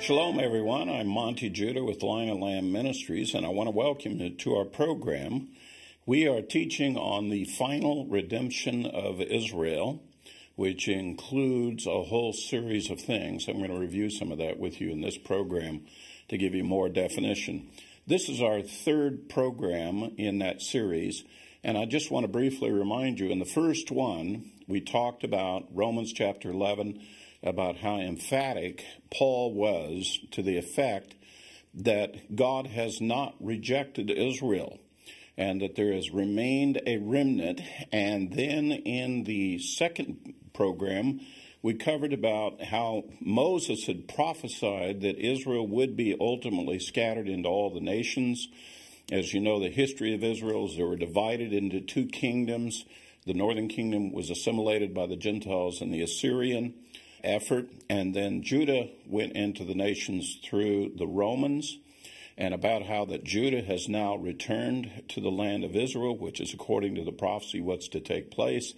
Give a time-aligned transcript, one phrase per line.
[0.00, 0.88] Shalom, everyone.
[0.88, 4.54] I'm Monte Judah with Lion and Lamb Ministries, and I want to welcome you to
[4.54, 5.48] our program.
[6.06, 10.00] We are teaching on the final redemption of Israel,
[10.54, 13.48] which includes a whole series of things.
[13.48, 15.80] I'm going to review some of that with you in this program
[16.28, 17.68] to give you more definition.
[18.06, 21.24] This is our third program in that series,
[21.64, 25.66] and I just want to briefly remind you in the first one, we talked about
[25.74, 27.00] Romans chapter 11
[27.42, 31.14] about how emphatic Paul was to the effect
[31.74, 34.78] that God has not rejected Israel
[35.36, 37.60] and that there has remained a remnant.
[37.92, 41.20] And then in the second program,
[41.62, 47.70] we covered about how Moses had prophesied that Israel would be ultimately scattered into all
[47.72, 48.48] the nations.
[49.12, 52.84] As you know, the history of Israel is they were divided into two kingdoms.
[53.26, 56.74] The northern kingdom was assimilated by the Gentiles and the Assyrian
[57.22, 57.68] effort.
[57.88, 61.78] And then Judah went into the nations through the Romans
[62.36, 66.54] and about how that Judah has now returned to the land of Israel, which is
[66.54, 68.74] according to the prophecy what's to take place.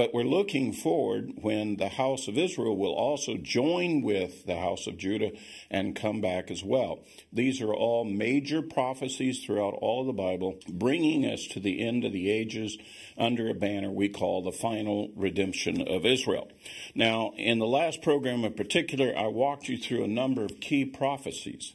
[0.00, 4.86] But we're looking forward when the house of Israel will also join with the house
[4.86, 5.32] of Judah
[5.70, 7.00] and come back as well.
[7.30, 12.06] These are all major prophecies throughout all of the Bible, bringing us to the end
[12.06, 12.78] of the ages
[13.18, 16.48] under a banner we call the final redemption of Israel.
[16.94, 20.86] Now, in the last program in particular, I walked you through a number of key
[20.86, 21.74] prophecies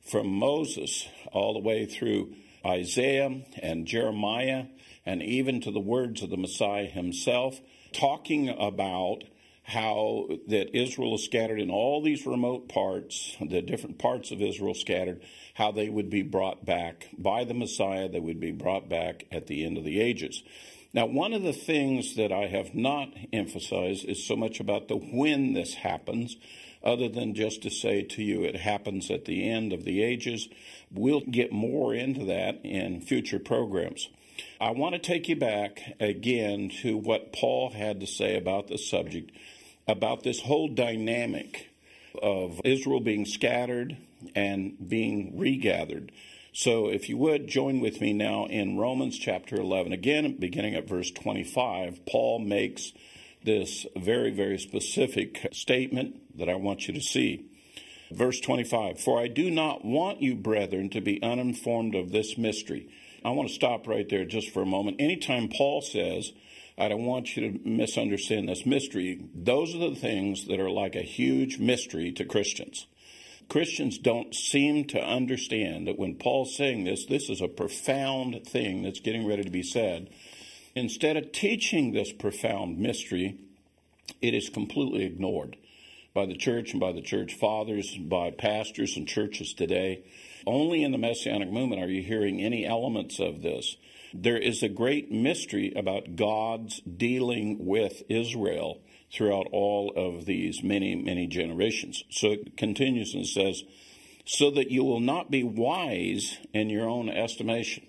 [0.00, 4.64] from Moses all the way through Isaiah and Jeremiah
[5.06, 7.60] and even to the words of the Messiah himself,
[7.96, 9.24] talking about
[9.62, 14.74] how that Israel is scattered in all these remote parts, the different parts of Israel
[14.74, 15.20] scattered,
[15.54, 19.48] how they would be brought back by the Messiah, they would be brought back at
[19.48, 20.42] the end of the ages.
[20.94, 24.96] Now, one of the things that I have not emphasized is so much about the
[24.96, 26.36] when this happens,
[26.84, 30.48] other than just to say to you it happens at the end of the ages.
[30.92, 34.08] We'll get more into that in future programs.
[34.60, 38.78] I want to take you back again to what Paul had to say about the
[38.78, 39.30] subject,
[39.86, 41.70] about this whole dynamic
[42.22, 43.96] of Israel being scattered
[44.34, 46.12] and being regathered.
[46.52, 50.88] So, if you would join with me now in Romans chapter 11, again, beginning at
[50.88, 52.92] verse 25, Paul makes
[53.44, 57.44] this very, very specific statement that I want you to see.
[58.10, 62.88] Verse 25 For I do not want you, brethren, to be uninformed of this mystery
[63.26, 64.98] I want to stop right there just for a moment.
[65.00, 66.30] Anytime Paul says,
[66.78, 70.94] I don't want you to misunderstand this mystery, those are the things that are like
[70.94, 72.86] a huge mystery to Christians.
[73.48, 78.82] Christians don't seem to understand that when Paul's saying this, this is a profound thing
[78.82, 80.08] that's getting ready to be said.
[80.76, 83.40] Instead of teaching this profound mystery,
[84.22, 85.56] it is completely ignored
[86.16, 90.02] by the church and by the church fathers and by pastors and churches today.
[90.46, 93.76] Only in the Messianic movement are you hearing any elements of this.
[94.14, 98.80] There is a great mystery about God's dealing with Israel
[99.12, 102.02] throughout all of these many, many generations.
[102.10, 103.62] So it continues and says,
[104.24, 107.84] so that you will not be wise in your own estimation.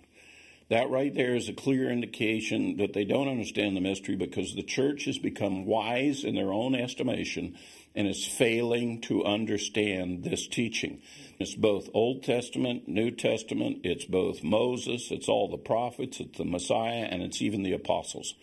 [0.69, 4.63] That right there is a clear indication that they don't understand the mystery because the
[4.63, 7.57] church has become wise in their own estimation
[7.97, 11.01] and is failing to understand this teaching.
[11.39, 16.45] It's both Old Testament, New Testament, it's both Moses, it's all the prophets, it's the
[16.45, 18.35] Messiah, and it's even the apostles.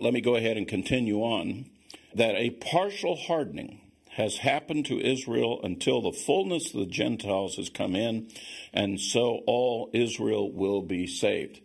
[0.00, 1.66] Let me go ahead and continue on.
[2.14, 7.68] That a partial hardening has happened to Israel until the fullness of the Gentiles has
[7.68, 8.28] come in,
[8.72, 11.60] and so all Israel will be saved.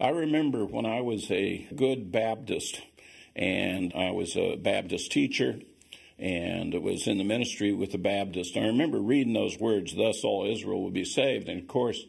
[0.00, 2.80] I remember when I was a good Baptist
[3.36, 5.60] and I was a Baptist teacher
[6.18, 8.56] and it was in the ministry with the Baptist.
[8.56, 11.48] I remember reading those words, thus all Israel will be saved.
[11.48, 12.04] And of course,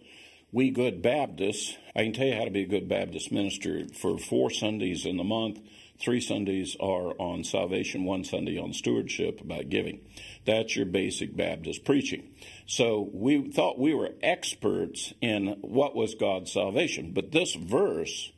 [0.51, 4.17] we good Baptists, I can tell you how to be a good Baptist minister for
[4.17, 5.59] four Sundays in the month.
[5.99, 9.99] Three Sundays are on salvation, one Sunday on stewardship about giving.
[10.45, 12.29] That's your basic Baptist preaching.
[12.65, 17.11] So we thought we were experts in what was God's salvation.
[17.13, 18.31] But this verse,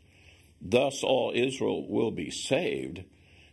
[0.59, 3.03] thus all Israel will be saved,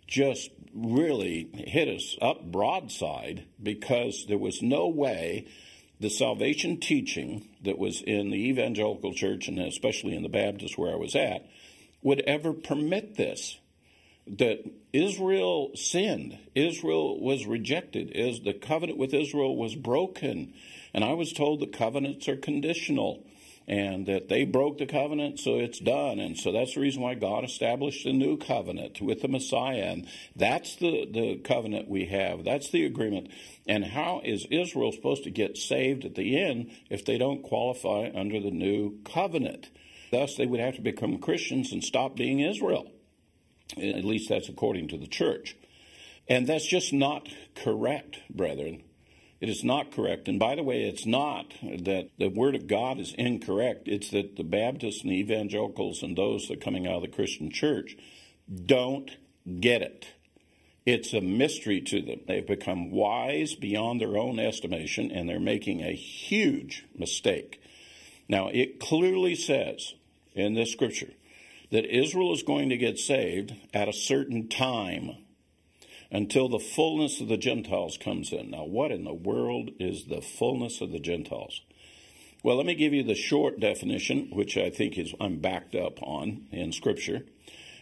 [0.09, 5.47] just really hit us up broadside because there was no way
[6.01, 10.93] the salvation teaching that was in the evangelical church and especially in the Baptist where
[10.93, 11.47] I was at
[12.03, 13.59] would ever permit this.
[14.27, 14.59] That
[14.93, 20.53] Israel sinned, Israel was rejected, as the covenant with Israel was broken.
[20.93, 23.25] And I was told the covenants are conditional.
[23.69, 26.19] And that they broke the covenant, so it's done.
[26.19, 29.83] And so that's the reason why God established a new covenant with the Messiah.
[29.93, 32.45] And that's the, the covenant we have.
[32.45, 33.29] That's the agreement.
[33.67, 38.11] And how is Israel supposed to get saved at the end if they don't qualify
[38.15, 39.69] under the new covenant?
[40.11, 42.91] Thus, they would have to become Christians and stop being Israel.
[43.77, 45.55] At least that's according to the church.
[46.27, 48.83] And that's just not correct, brethren.
[49.41, 50.27] It is not correct.
[50.27, 53.87] And by the way, it's not that the Word of God is incorrect.
[53.87, 57.09] It's that the Baptists and the evangelicals and those that are coming out of the
[57.09, 57.97] Christian church
[58.67, 59.11] don't
[59.61, 60.07] get it.
[60.85, 62.21] It's a mystery to them.
[62.27, 67.61] They've become wise beyond their own estimation, and they're making a huge mistake.
[68.29, 69.95] Now, it clearly says
[70.35, 71.13] in this scripture
[71.71, 75.19] that Israel is going to get saved at a certain time
[76.11, 78.51] until the fullness of the Gentiles comes in.
[78.51, 81.61] Now, what in the world is the fullness of the Gentiles?
[82.43, 86.03] Well, let me give you the short definition, which I think is I'm backed up
[86.03, 87.23] on in Scripture,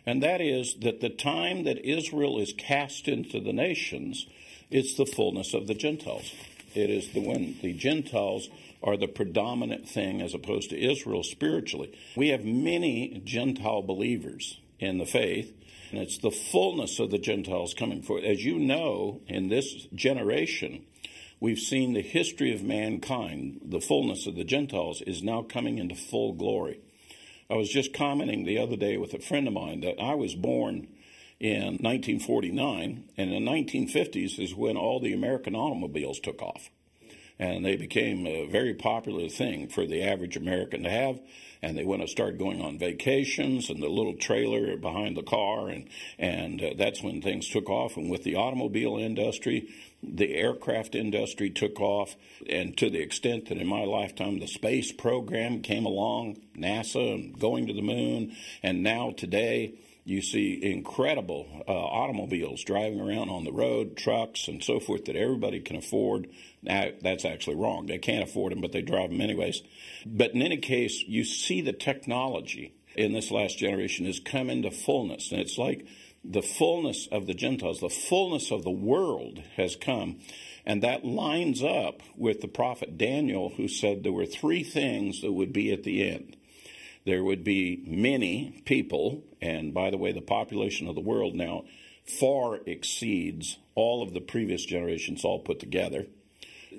[0.07, 4.27] and that is that the time that Israel is cast into the nations,
[4.71, 6.33] it's the fullness of the Gentiles.
[6.75, 8.49] It is the when the Gentiles
[8.83, 11.93] are the predominant thing as opposed to Israel spiritually.
[12.17, 15.53] We have many Gentile believers in the faith
[15.91, 18.25] and it's the fullness of the Gentiles coming forth.
[18.25, 20.85] As you know, in this generation,
[21.41, 23.61] we've seen the history of mankind.
[23.65, 26.81] The fullness of the Gentiles is now coming into full glory.
[27.49, 30.35] I was just commenting the other day with a friend of mine that I was
[30.35, 30.89] born
[31.39, 36.71] in 1949, and the 1950s is when all the American automobiles took off
[37.39, 41.21] and they became a very popular thing for the average American to have.
[41.63, 45.69] And they want to start going on vacations and the little trailer behind the car,
[45.69, 45.89] and
[46.19, 47.97] and uh, that's when things took off.
[47.97, 49.69] And with the automobile industry,
[50.03, 52.15] the aircraft industry took off,
[52.49, 57.39] and to the extent that in my lifetime the space program came along, NASA and
[57.39, 59.75] going to the moon, and now today
[60.07, 65.17] you see incredible uh, automobiles driving around on the road, trucks, and so forth that
[65.17, 66.29] everybody can afford.
[66.63, 67.87] Now, that's actually wrong.
[67.87, 69.63] They can't afford them, but they drive them anyways.
[70.05, 74.71] But in any case, you see the technology in this last generation has come into
[74.71, 75.31] fullness.
[75.31, 75.87] And it's like
[76.25, 80.19] the fullness of the Gentiles, the fullness of the world has come.
[80.65, 85.33] And that lines up with the prophet Daniel, who said there were three things that
[85.33, 86.37] would be at the end
[87.07, 91.65] there would be many people, and by the way, the population of the world now
[92.05, 96.07] far exceeds all of the previous generations all put together.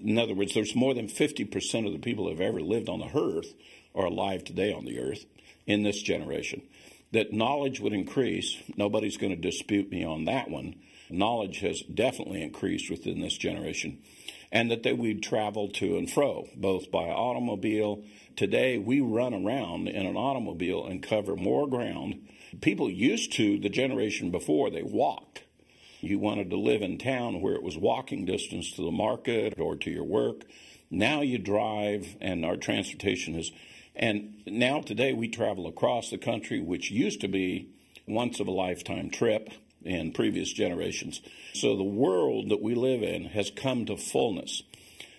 [0.03, 2.99] In other words, there's more than 50% of the people that have ever lived on
[2.99, 3.53] the earth
[3.95, 5.25] are alive today on the earth
[5.65, 6.61] in this generation.
[7.11, 10.75] That knowledge would increase, nobody's going to dispute me on that one.
[11.09, 13.99] Knowledge has definitely increased within this generation
[14.51, 18.03] and that they would travel to and fro, both by automobile.
[18.35, 22.27] Today, we run around in an automobile and cover more ground.
[22.61, 25.43] People used to, the generation before, they walked.
[25.99, 29.75] You wanted to live in town where it was walking distance to the market or
[29.77, 30.43] to your work.
[30.89, 33.51] Now you drive, and our transportation is.
[33.95, 37.69] And now today we travel across the country, which used to be
[38.07, 39.49] once of a lifetime trip
[39.83, 41.21] in previous generations.
[41.53, 44.61] So the world that we live in has come to fullness.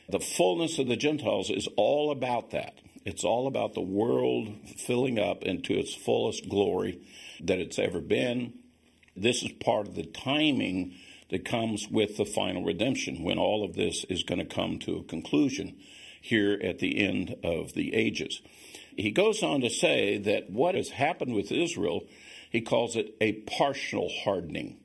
[0.09, 2.79] The fullness of the Gentiles is all about that.
[3.05, 7.01] It's all about the world filling up into its fullest glory
[7.41, 8.53] that it's ever been.
[9.23, 10.95] This is part of the timing
[11.31, 14.97] that comes with the final redemption when all of this is going to come to
[14.97, 15.77] a conclusion
[16.21, 18.41] here at the end of the ages.
[18.97, 22.05] He goes on to say that what has happened with Israel
[22.51, 24.79] he calls it a partial hardening.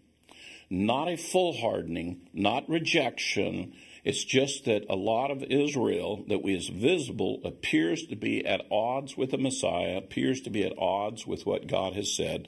[0.69, 3.73] Not a full hardening, not rejection.
[4.03, 9.15] It's just that a lot of Israel that is visible appears to be at odds
[9.15, 12.47] with the Messiah, appears to be at odds with what God has said.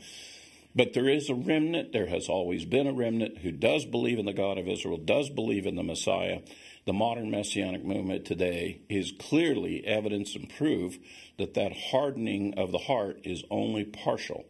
[0.76, 4.26] But there is a remnant, there has always been a remnant who does believe in
[4.26, 6.42] the God of Israel, does believe in the Messiah.
[6.86, 10.98] The modern messianic movement today is clearly evidence and proof
[11.38, 14.46] that that hardening of the heart is only partial.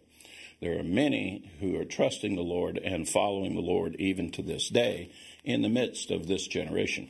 [0.62, 4.70] There are many who are trusting the Lord and following the Lord even to this
[4.70, 5.12] day
[5.44, 7.08] in the midst of this generation.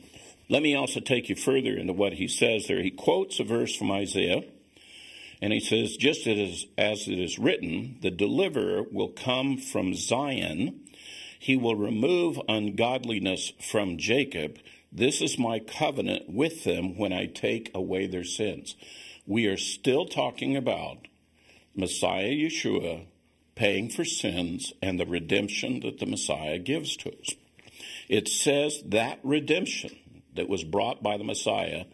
[0.48, 2.82] Let me also take you further into what he says there.
[2.82, 4.44] He quotes a verse from Isaiah,
[5.40, 10.80] and he says, Just as, as it is written, the deliverer will come from Zion,
[11.38, 14.58] he will remove ungodliness from Jacob.
[14.90, 18.76] This is my covenant with them when I take away their sins.
[19.26, 21.06] We are still talking about
[21.74, 23.06] Messiah Yeshua
[23.54, 27.34] paying for sins and the redemption that the Messiah gives to us.
[28.08, 29.96] It says that redemption
[30.34, 31.84] that was brought by the Messiah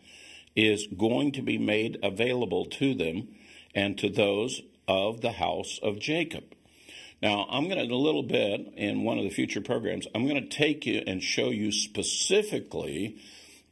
[0.54, 3.28] is going to be made available to them
[3.74, 6.44] and to those of the house of Jacob.
[7.22, 10.26] Now, I'm going to, in a little bit, in one of the future programs, I'm
[10.26, 13.16] going to take you and show you specifically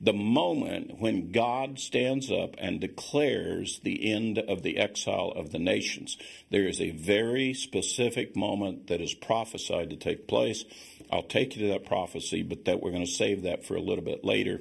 [0.01, 5.59] the moment when God stands up and declares the end of the exile of the
[5.59, 6.17] nations.
[6.51, 10.65] There is a very specific moment that is prophesied to take place.
[11.13, 13.83] I'll take you to that prophecy, but that we're going to save that for a
[13.83, 14.61] little bit later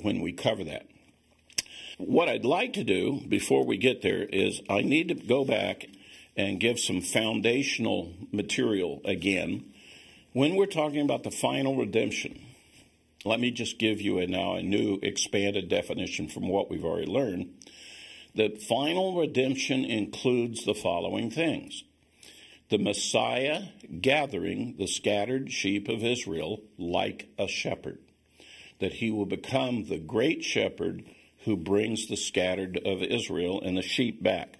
[0.00, 0.86] when we cover that.
[1.98, 5.84] What I'd like to do before we get there is I need to go back
[6.36, 9.64] and give some foundational material again.
[10.32, 12.40] When we're talking about the final redemption,
[13.24, 17.10] let me just give you a, now a new expanded definition from what we've already
[17.10, 17.52] learned.
[18.32, 21.82] The final redemption includes the following things
[22.68, 23.62] the Messiah
[24.00, 27.98] gathering the scattered sheep of Israel like a shepherd,
[28.78, 31.02] that he will become the great shepherd
[31.48, 34.58] who brings the scattered of Israel and the sheep back.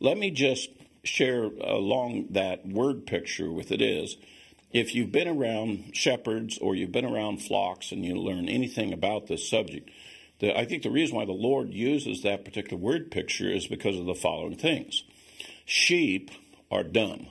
[0.00, 0.70] Let me just
[1.04, 4.16] share along that word picture with it is
[4.72, 9.26] if you've been around shepherds or you've been around flocks and you learn anything about
[9.26, 9.90] this subject,
[10.38, 13.98] the, I think the reason why the Lord uses that particular word picture is because
[13.98, 15.04] of the following things.
[15.66, 16.30] Sheep
[16.70, 17.26] are dumb.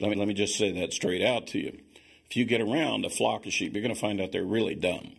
[0.00, 1.78] Let me, let me just say that straight out to you.
[2.30, 4.74] If you get around a flock of sheep, you're going to find out they're really
[4.74, 5.16] dumb.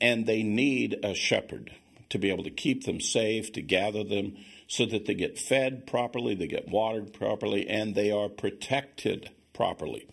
[0.00, 1.72] And they need a shepherd
[2.10, 4.36] to be able to keep them safe, to gather them
[4.68, 10.06] so that they get fed properly, they get watered properly, and they are protected properly.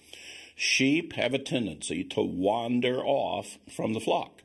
[0.55, 4.43] Sheep have a tendency to wander off from the flock.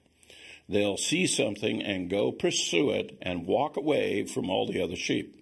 [0.69, 5.35] They'll see something and go pursue it and walk away from all the other sheep.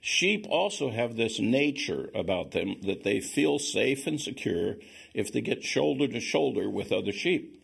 [0.00, 4.76] Sheep also have this nature about them that they feel safe and secure
[5.12, 7.57] if they get shoulder to shoulder with other sheep.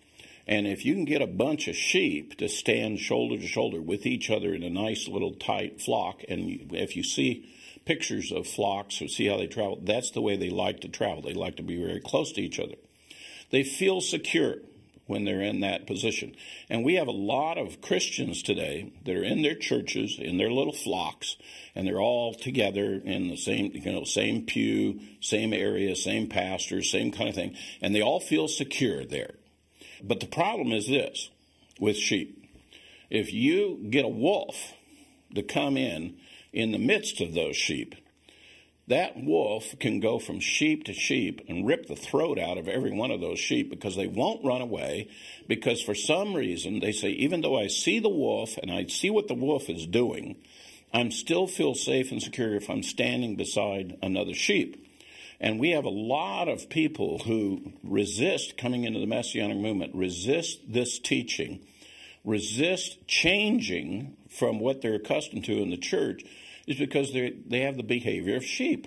[0.47, 4.05] And if you can get a bunch of sheep to stand shoulder to shoulder with
[4.05, 7.51] each other in a nice little tight flock, and if you see
[7.87, 11.23] pictures of flocks or see how they travel, that's the way they like to travel.
[11.23, 12.75] They like to be very close to each other.
[13.51, 14.57] They feel secure
[15.07, 16.35] when they're in that position.
[16.71, 20.51] And we have a lot of Christians today that are in their churches, in their
[20.51, 21.37] little flocks,
[21.75, 26.83] and they're all together in the same, you know, same pew, same area, same pastor,
[26.83, 29.35] same kind of thing, and they all feel secure there.
[30.07, 31.31] But the problem is this
[31.81, 32.47] with sheep.
[33.09, 34.75] If you get a wolf
[35.35, 36.17] to come in
[36.53, 37.95] in the midst of those sheep,
[38.87, 42.93] that wolf can go from sheep to sheep and rip the throat out of every
[42.93, 45.09] one of those sheep because they won't run away.
[45.49, 49.09] Because for some reason, they say, even though I see the wolf and I see
[49.09, 50.37] what the wolf is doing,
[50.93, 54.87] I'm still feel safe and secure if I'm standing beside another sheep.
[55.41, 60.61] And we have a lot of people who resist coming into the Messianic movement, resist
[60.69, 61.61] this teaching,
[62.25, 66.25] resist changing from what they're accustomed to in the church,
[66.67, 68.87] is because they they have the behavior of sheep.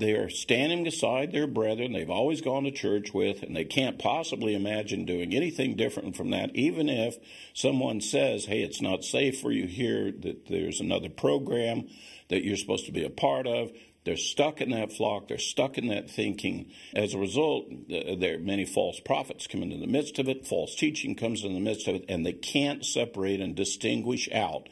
[0.00, 3.98] They are standing beside their brethren they've always gone to church with, and they can't
[3.98, 7.18] possibly imagine doing anything different from that, even if
[7.52, 11.86] someone says, hey, it's not safe for you here, that there's another program
[12.28, 13.72] that you're supposed to be a part of.
[14.04, 15.28] They're stuck in that flock.
[15.28, 16.70] They're stuck in that thinking.
[16.94, 20.46] As a result, there are many false prophets come into the midst of it.
[20.46, 24.68] False teaching comes in the midst of it, and they can't separate and distinguish out.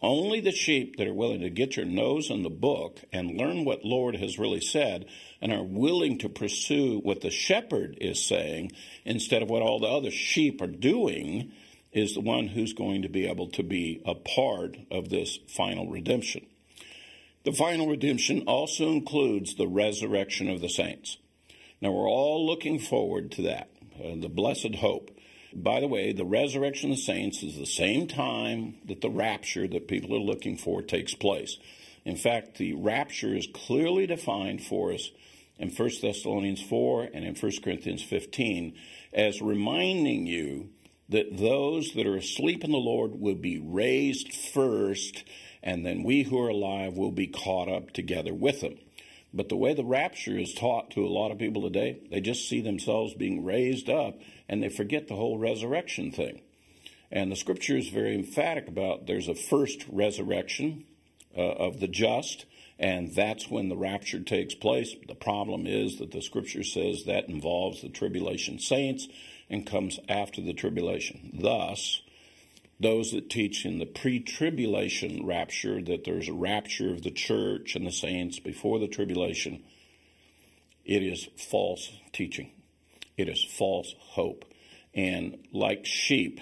[0.00, 3.64] Only the sheep that are willing to get your nose in the book and learn
[3.64, 5.06] what Lord has really said
[5.40, 8.72] and are willing to pursue what the shepherd is saying
[9.04, 11.52] instead of what all the other sheep are doing
[11.90, 15.88] is the one who's going to be able to be a part of this final
[15.88, 16.46] redemption.
[17.48, 21.16] The final redemption also includes the resurrection of the saints.
[21.80, 25.18] Now, we're all looking forward to that, uh, the blessed hope.
[25.54, 29.66] By the way, the resurrection of the saints is the same time that the rapture
[29.66, 31.56] that people are looking for takes place.
[32.04, 35.10] In fact, the rapture is clearly defined for us
[35.56, 38.74] in 1 Thessalonians 4 and in 1 Corinthians 15
[39.14, 40.68] as reminding you
[41.08, 45.24] that those that are asleep in the Lord will be raised first
[45.62, 48.78] and then we who are alive will be caught up together with them.
[49.32, 52.48] But the way the rapture is taught to a lot of people today, they just
[52.48, 56.40] see themselves being raised up and they forget the whole resurrection thing.
[57.10, 60.84] And the scripture is very emphatic about there's a first resurrection
[61.36, 62.46] uh, of the just,
[62.78, 64.94] and that's when the rapture takes place.
[65.06, 69.08] The problem is that the scripture says that involves the tribulation saints
[69.50, 71.30] and comes after the tribulation.
[71.34, 72.02] Thus,
[72.80, 77.74] those that teach in the pre tribulation rapture, that there's a rapture of the church
[77.76, 79.62] and the saints before the tribulation,
[80.84, 82.50] it is false teaching.
[83.16, 84.44] It is false hope.
[84.94, 86.40] And like sheep,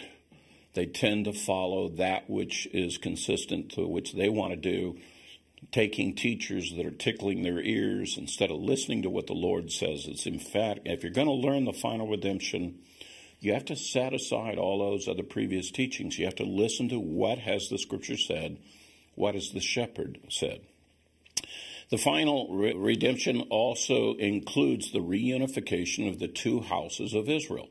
[0.75, 4.99] They tend to follow that which is consistent to which they want to do,
[5.73, 10.07] taking teachers that are tickling their ears instead of listening to what the Lord says.
[10.07, 10.83] It's emphatic.
[10.85, 12.81] If you're going to learn the final redemption,
[13.41, 16.19] you have to set aside all those other previous teachings.
[16.19, 18.59] You have to listen to what has the scripture said,
[19.15, 20.61] what has the shepherd said.
[21.91, 27.69] The final re- redemption also includes the reunification of the two houses of Israel.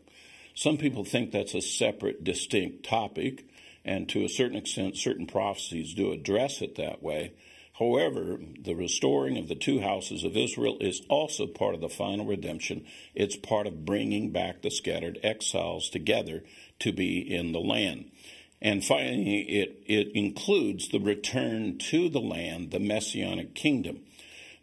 [0.54, 3.46] Some people think that's a separate, distinct topic,
[3.84, 7.34] and to a certain extent, certain prophecies do address it that way.
[7.78, 12.26] However, the restoring of the two houses of Israel is also part of the final
[12.26, 12.86] redemption.
[13.14, 16.44] It's part of bringing back the scattered exiles together
[16.80, 18.12] to be in the land.
[18.62, 24.00] And finally, it, it includes the return to the land, the messianic kingdom.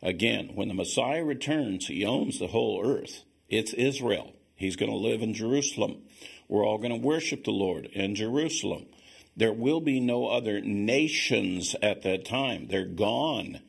[0.01, 3.25] Again, when the Messiah returns, he owns the whole earth.
[3.49, 4.33] It's Israel.
[4.57, 6.03] He's going to live in Jerusalem.
[6.49, 8.87] We're all going to worship the Lord in Jerusalem.
[9.37, 12.69] There will be no other nations at that time.
[12.69, 13.61] They're gone.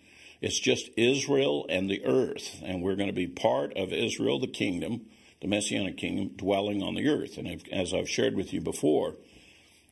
[0.42, 2.62] It's just Israel and the earth.
[2.64, 5.06] And we're going to be part of Israel, the kingdom,
[5.42, 7.38] the Messianic kingdom, dwelling on the earth.
[7.38, 9.16] And as I've shared with you before,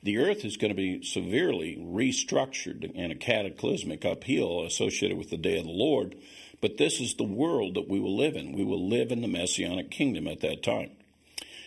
[0.04, 5.38] the earth is going to be severely restructured in a cataclysmic upheaval associated with the
[5.38, 6.16] day of the Lord.
[6.60, 8.52] But this is the world that we will live in.
[8.52, 10.92] We will live in the Messianic kingdom at that time.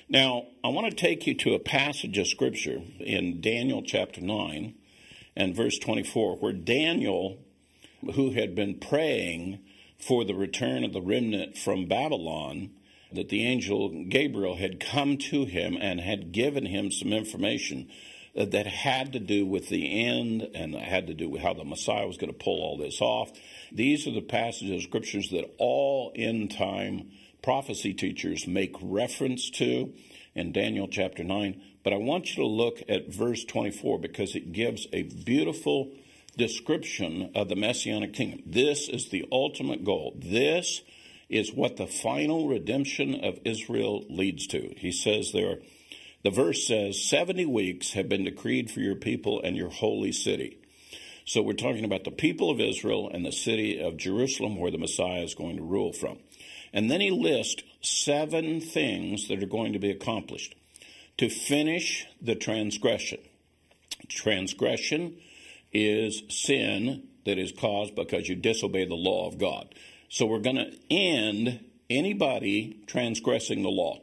[0.08, 4.74] Now, I want to take you to a passage of Scripture in Daniel chapter 9
[5.34, 7.38] and verse 24, where Daniel,
[8.14, 9.60] who had been praying
[9.98, 12.70] for the return of the remnant from Babylon,
[13.12, 17.88] that the angel Gabriel had come to him and had given him some information
[18.34, 22.06] that had to do with the end and had to do with how the Messiah
[22.06, 23.32] was going to pull all this off.
[23.72, 27.10] These are the passages of scriptures that all end time
[27.44, 29.92] prophecy teachers make reference to
[30.34, 31.60] in Daniel chapter 9.
[31.84, 35.92] But I want you to look at verse 24 because it gives a beautiful
[36.38, 38.40] description of the Messianic kingdom.
[38.46, 40.16] This is the ultimate goal.
[40.16, 40.80] This
[41.28, 44.72] is what the final redemption of Israel leads to.
[44.78, 45.58] He says there,
[46.22, 50.58] the verse says, 70 weeks have been decreed for your people and your holy city.
[51.26, 54.78] So we're talking about the people of Israel and the city of Jerusalem where the
[54.78, 56.18] Messiah is going to rule from.
[56.74, 60.56] And then he lists seven things that are going to be accomplished
[61.16, 63.20] to finish the transgression.
[64.08, 65.16] Transgression
[65.72, 69.72] is sin that is caused because you disobey the law of God.
[70.08, 74.00] So we're going to end anybody transgressing the law.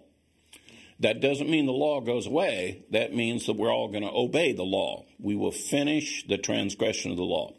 [1.01, 2.83] That doesn't mean the law goes away.
[2.91, 5.05] That means that we're all going to obey the law.
[5.19, 7.53] We will finish the transgression of the law.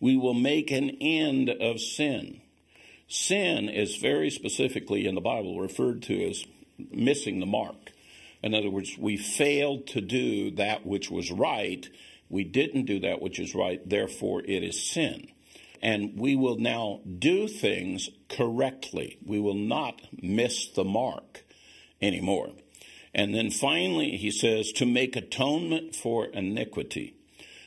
[0.00, 2.40] We will make an end of sin.
[3.14, 6.44] Sin is very specifically in the Bible referred to as
[6.90, 7.92] missing the mark.
[8.42, 11.88] In other words, we failed to do that which was right.
[12.28, 13.88] We didn't do that which is right.
[13.88, 15.28] Therefore, it is sin.
[15.80, 19.16] And we will now do things correctly.
[19.24, 21.44] We will not miss the mark
[22.02, 22.50] anymore.
[23.14, 27.14] And then finally, he says, to make atonement for iniquity.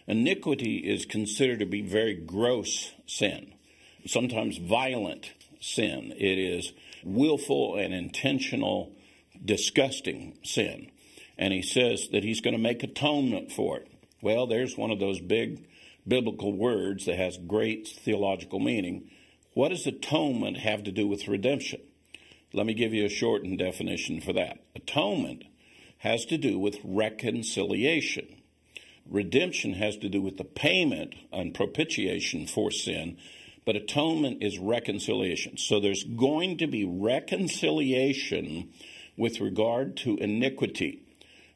[0.07, 3.53] Iniquity is considered to be very gross sin,
[4.05, 6.13] sometimes violent sin.
[6.17, 8.93] It is willful and intentional,
[9.43, 10.91] disgusting sin.
[11.37, 13.87] And he says that he's going to make atonement for it.
[14.21, 15.65] Well, there's one of those big
[16.07, 19.09] biblical words that has great theological meaning.
[19.53, 21.81] What does atonement have to do with redemption?
[22.53, 24.63] Let me give you a shortened definition for that.
[24.75, 25.43] Atonement
[25.99, 28.41] has to do with reconciliation.
[29.09, 33.17] Redemption has to do with the payment and propitiation for sin,
[33.67, 35.57] but atonement is reconciliation.
[35.57, 38.69] So there's going to be reconciliation
[39.17, 41.03] with regard to iniquity.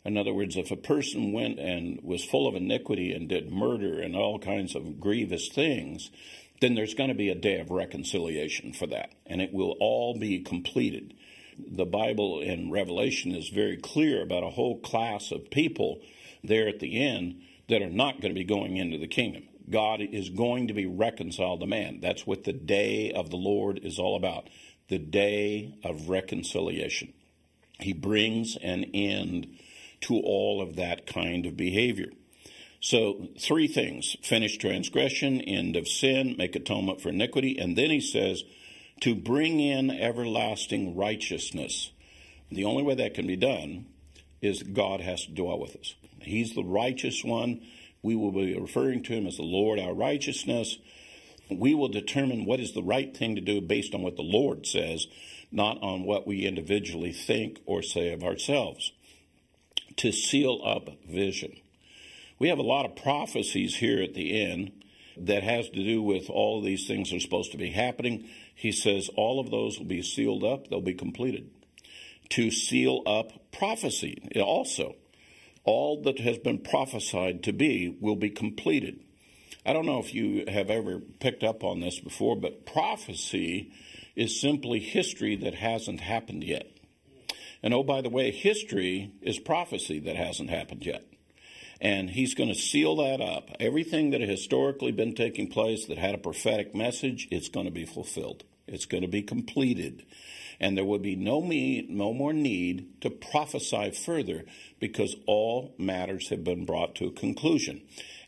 [0.03, 4.01] In other words, if a person went and was full of iniquity and did murder
[4.01, 6.11] and all kinds of grievous things,
[6.59, 10.19] then there's going to be a day of reconciliation for that, and it will all
[10.19, 11.13] be completed.
[11.57, 16.01] The Bible in Revelation is very clear about a whole class of people
[16.43, 19.43] there at the end that are not going to be going into the kingdom.
[19.69, 21.99] God is going to be reconciled to man.
[22.01, 24.49] That's what the day of the Lord is all about
[24.87, 27.13] the day of reconciliation.
[27.79, 29.57] He brings an end
[30.01, 32.09] to all of that kind of behavior.
[32.81, 37.57] So, three things finish transgression, end of sin, make atonement for iniquity.
[37.57, 38.43] And then he says,
[39.01, 41.91] to bring in everlasting righteousness.
[42.51, 43.85] The only way that can be done
[44.41, 45.95] is God has to dwell with us.
[46.21, 47.61] He's the righteous one.
[48.03, 50.77] We will be referring to him as the Lord, our righteousness.
[51.49, 54.65] We will determine what is the right thing to do based on what the Lord
[54.65, 55.07] says,
[55.51, 58.91] not on what we individually think or say of ourselves.
[59.97, 61.57] To seal up vision.
[62.39, 64.71] We have a lot of prophecies here at the end
[65.17, 68.27] that has to do with all of these things that are supposed to be happening.
[68.55, 71.51] He says all of those will be sealed up, they'll be completed.
[72.29, 74.95] To seal up prophecy also.
[75.63, 78.99] All that has been prophesied to be will be completed.
[79.65, 83.71] I don't know if you have ever picked up on this before, but prophecy
[84.15, 86.67] is simply history that hasn't happened yet.
[87.63, 91.05] And oh, by the way, history is prophecy that hasn't happened yet.
[91.79, 93.49] And he's going to seal that up.
[93.59, 97.71] Everything that had historically been taking place that had a prophetic message, it's going to
[97.71, 98.43] be fulfilled.
[98.67, 100.05] It's going to be completed.
[100.61, 104.45] And there will be no, me, no more need to prophesy further
[104.79, 107.81] because all matters have been brought to a conclusion.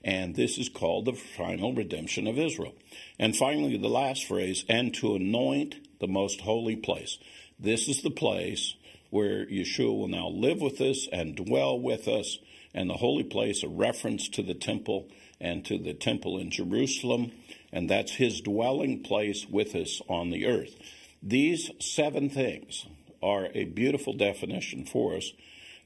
[0.04, 2.74] And this is called the final redemption of Israel.
[3.19, 7.19] And finally, the last phrase, and to anoint the most holy place.
[7.60, 8.74] This is the place
[9.12, 12.39] where Yeshua will now live with us and dwell with us,
[12.74, 15.08] and the holy place, a reference to the temple
[15.39, 17.32] and to the temple in Jerusalem,
[17.72, 20.76] and that's his dwelling place with us on the earth.
[21.26, 22.86] These seven things
[23.22, 25.32] are a beautiful definition for us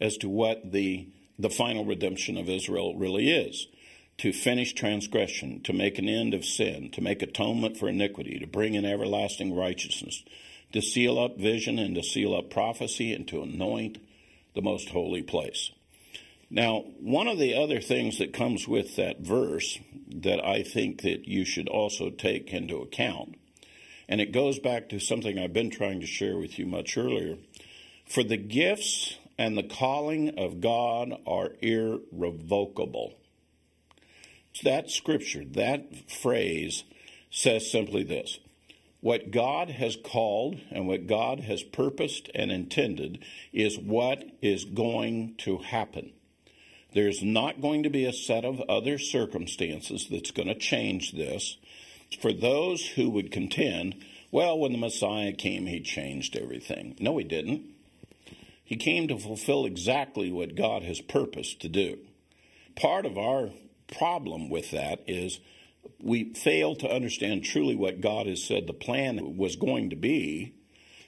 [0.02, 3.68] as to what the, the final redemption of Israel really is
[4.18, 8.48] to finish transgression, to make an end of sin, to make atonement for iniquity, to
[8.48, 10.24] bring in everlasting righteousness,
[10.74, 14.00] to seal up vision and to seal up prophecy and to anoint
[14.56, 15.70] the most holy place.
[16.50, 19.78] Now, one of the other things that comes with that verse
[20.10, 23.36] that I think that you should also take into account,
[24.10, 27.38] and it goes back to something I've been trying to share with you much earlier,
[28.06, 33.14] for the gifts and the calling of God are irrevocable.
[34.64, 36.84] That scripture, that phrase
[37.30, 38.40] says simply this
[39.00, 45.36] what God has called and what God has purposed and intended is what is going
[45.40, 46.14] to happen.
[46.94, 51.58] There's not going to be a set of other circumstances that's going to change this.
[52.20, 56.96] For those who would contend, well, when the Messiah came, he changed everything.
[57.00, 57.64] No, he didn't.
[58.64, 62.00] He came to fulfill exactly what God has purposed to do.
[62.76, 63.52] Part of our
[63.88, 65.40] problem with that is
[66.02, 70.54] we fail to understand truly what God has said the plan was going to be.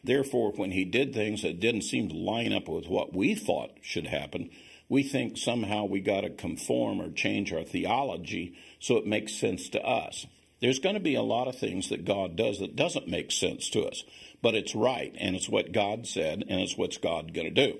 [0.03, 3.71] Therefore, when he did things that didn't seem to line up with what we thought
[3.81, 4.49] should happen,
[4.87, 9.67] we think somehow we got to conform or change our theology so it makes sense
[9.69, 10.25] to us.
[10.61, 13.69] There's going to be a lot of things that God does that doesn't make sense
[13.69, 14.03] to us,
[14.41, 17.79] but it's right and it's what God said and it's what's God going to do.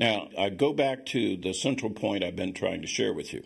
[0.00, 3.44] Now, I go back to the central point I've been trying to share with you.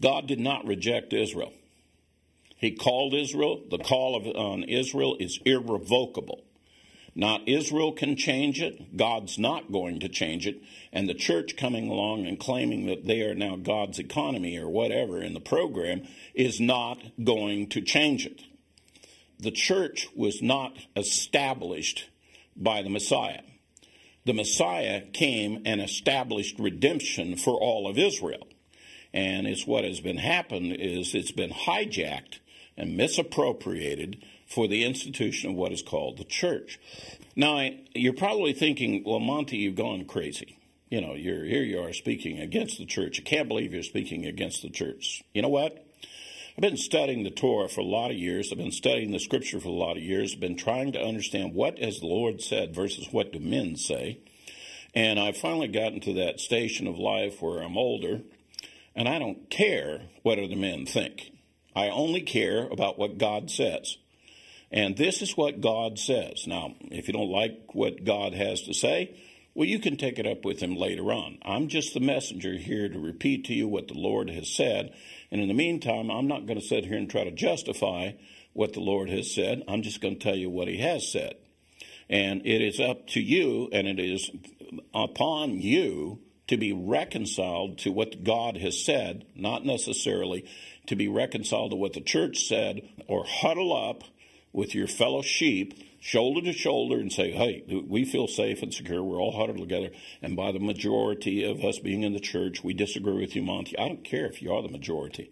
[0.00, 1.52] God did not reject Israel.
[2.56, 3.62] He called Israel.
[3.70, 6.44] The call of, on Israel is irrevocable.
[7.14, 8.96] Not Israel can change it.
[8.96, 10.62] God's not going to change it.
[10.92, 15.22] And the church coming along and claiming that they are now God's economy or whatever
[15.22, 16.02] in the program
[16.34, 18.42] is not going to change it.
[19.38, 22.08] The church was not established
[22.56, 23.42] by the Messiah.
[24.24, 28.46] The Messiah came and established redemption for all of Israel.
[29.12, 32.38] And it's what has been happened is it's been hijacked
[32.76, 36.78] and misappropriated for the institution of what is called the church.
[37.34, 40.58] Now, you're probably thinking, well, Monte, you've gone crazy.
[40.90, 43.18] You know, you're here you are speaking against the church.
[43.18, 45.22] I can't believe you're speaking against the church.
[45.32, 45.86] You know what?
[46.54, 48.52] I've been studying the Torah for a lot of years.
[48.52, 50.34] I've been studying the scripture for a lot of years.
[50.34, 54.18] I've been trying to understand what has the Lord said versus what do men say.
[54.94, 58.20] And I've finally gotten to that station of life where I'm older,
[58.94, 61.31] and I don't care what other men think.
[61.74, 63.96] I only care about what God says.
[64.70, 66.46] And this is what God says.
[66.46, 69.14] Now, if you don't like what God has to say,
[69.54, 71.38] well, you can take it up with him later on.
[71.42, 74.94] I'm just the messenger here to repeat to you what the Lord has said.
[75.30, 78.12] And in the meantime, I'm not going to sit here and try to justify
[78.54, 79.62] what the Lord has said.
[79.68, 81.34] I'm just going to tell you what he has said.
[82.08, 84.30] And it is up to you and it is
[84.94, 90.44] upon you to be reconciled to what God has said, not necessarily
[90.86, 94.04] to be reconciled to what the church said, or huddle up
[94.52, 99.02] with your fellow sheep, shoulder to shoulder, and say, hey, we feel safe and secure.
[99.02, 99.90] We're all huddled together.
[100.20, 103.78] And by the majority of us being in the church, we disagree with you, Monte.
[103.78, 105.30] I don't care if you are the majority.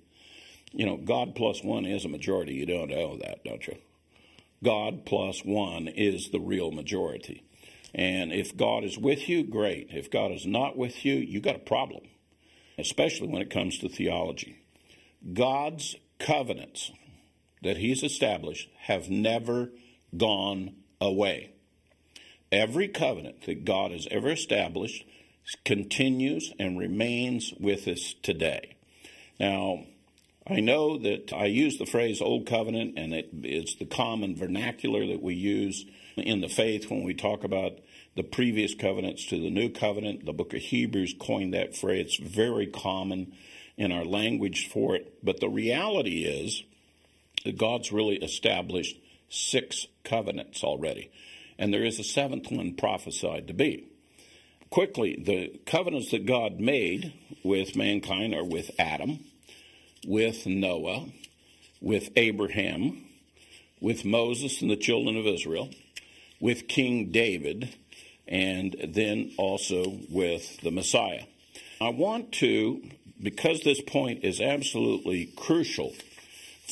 [0.73, 2.55] You know, God plus one is a majority.
[2.55, 3.77] You don't know that, don't you?
[4.63, 7.43] God plus one is the real majority.
[7.93, 9.89] And if God is with you, great.
[9.91, 12.03] If God is not with you, you got a problem,
[12.79, 14.60] especially when it comes to theology.
[15.33, 16.91] God's covenants
[17.63, 19.71] that He's established have never
[20.17, 21.53] gone away.
[22.53, 25.05] Every covenant that God has ever established
[25.65, 28.77] continues and remains with us today.
[29.39, 29.85] Now,
[30.47, 35.07] I know that I use the phrase Old Covenant, and it, it's the common vernacular
[35.07, 35.85] that we use
[36.17, 37.79] in the faith when we talk about
[38.17, 40.27] the previous covenants to the new covenant.
[40.27, 42.19] The book of Hebrews coined that phrase.
[42.19, 43.33] It's very common
[43.81, 45.25] in our language for it.
[45.25, 46.63] But the reality is
[47.47, 48.99] that God's really established
[49.31, 51.11] six covenants already,
[51.59, 53.89] and there is a seventh one prophesied to be.
[54.69, 59.21] Quickly, the covenants that God made with mankind are with Adam,
[60.07, 61.07] with Noah,
[61.81, 63.07] with Abraham,
[63.81, 65.71] with Moses and the children of Israel,
[66.39, 67.75] with King David,
[68.29, 71.23] and then also with the Messiah.
[71.81, 72.83] I want to,
[73.23, 75.95] because this point is absolutely crucial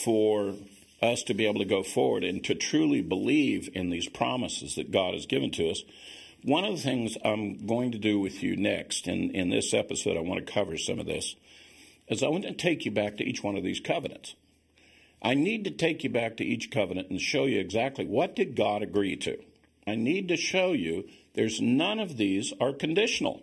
[0.03, 0.55] for
[1.01, 4.91] us to be able to go forward and to truly believe in these promises that
[4.91, 5.83] God has given to us.
[6.43, 10.17] One of the things I'm going to do with you next, and in this episode,
[10.17, 11.35] I want to cover some of this,
[12.09, 14.35] is I want to take you back to each one of these covenants.
[15.21, 18.57] I need to take you back to each covenant and show you exactly what did
[18.57, 19.37] God agree to.
[19.87, 23.43] I need to show you there's none of these are conditional.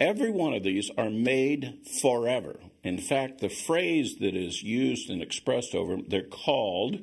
[0.00, 2.58] Every one of these are made forever.
[2.82, 7.00] In fact, the phrase that is used and expressed over them, they're called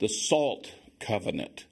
[0.00, 1.66] the salt covenant.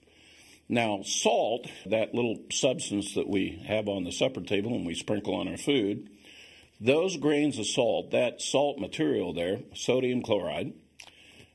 [0.68, 5.34] Now, salt, that little substance that we have on the supper table and we sprinkle
[5.34, 6.08] on our food,
[6.80, 10.74] those grains of salt, that salt material there, sodium chloride,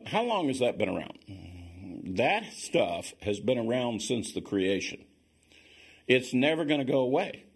[0.06, 1.18] how long has that been around?
[2.18, 5.06] That stuff has been around since the creation.
[6.08, 7.47] It's never going to go away.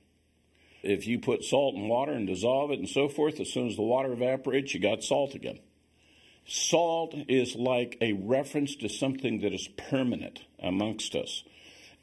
[0.83, 3.75] If you put salt in water and dissolve it and so forth, as soon as
[3.75, 5.59] the water evaporates, you got salt again.
[6.47, 11.43] Salt is like a reference to something that is permanent amongst us.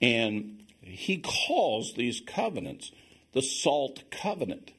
[0.01, 2.93] And he calls these covenants
[3.33, 4.73] the salt covenant.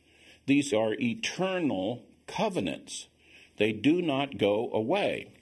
[0.45, 3.07] These are eternal covenants,
[3.57, 5.33] they do not go away.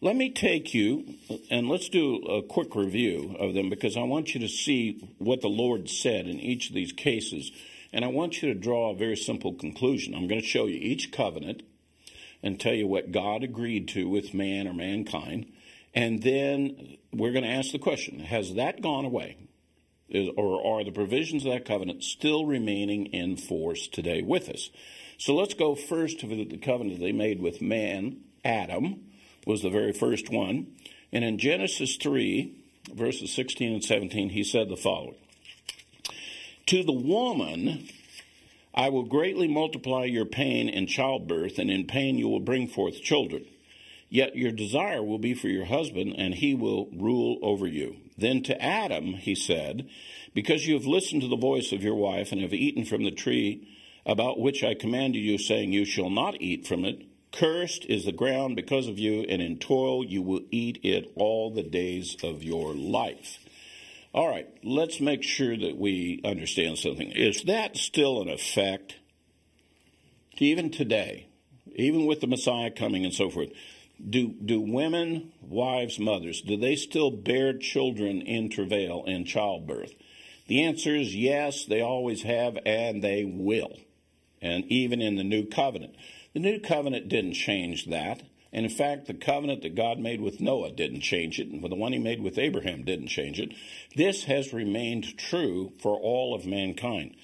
[0.00, 1.16] Let me take you
[1.50, 5.42] and let's do a quick review of them because I want you to see what
[5.42, 7.52] the Lord said in each of these cases
[7.92, 10.14] and I want you to draw a very simple conclusion.
[10.14, 11.62] I'm going to show you each covenant
[12.42, 15.52] and tell you what God agreed to with man or mankind.
[15.94, 19.36] And then we're going to ask the question Has that gone away?
[20.36, 24.70] or are the provisions of that covenant still remaining in force today with us?
[25.18, 28.18] So let's go first to the covenant they made with man.
[28.44, 29.04] Adam
[29.46, 30.66] was the very first one.
[31.12, 32.52] And in Genesis 3,
[32.94, 35.16] verses 16 and 17, he said the following
[36.70, 37.88] to the woman,
[38.72, 43.02] I will greatly multiply your pain in childbirth, and in pain you will bring forth
[43.02, 43.44] children.
[44.08, 47.96] Yet your desire will be for your husband, and he will rule over you.
[48.16, 49.88] Then to Adam he said,
[50.32, 53.10] Because you have listened to the voice of your wife, and have eaten from the
[53.10, 53.68] tree
[54.06, 57.02] about which I commanded you, saying, You shall not eat from it,
[57.32, 61.52] cursed is the ground because of you, and in toil you will eat it all
[61.52, 63.40] the days of your life.
[64.12, 67.12] All right, let's make sure that we understand something.
[67.12, 68.96] Is that still in effect
[70.38, 71.28] even today,
[71.76, 73.50] even with the Messiah coming and so forth?
[74.08, 79.92] Do, do women, wives, mothers, do they still bear children in travail in childbirth?
[80.48, 83.78] The answer is yes, they always have, and they will.
[84.42, 85.94] And even in the new covenant.
[86.32, 88.22] The new covenant didn't change that.
[88.52, 91.74] And in fact, the covenant that God made with Noah didn't change it, and the
[91.74, 93.52] one he made with Abraham didn't change it.
[93.94, 97.14] This has remained true for all of mankind.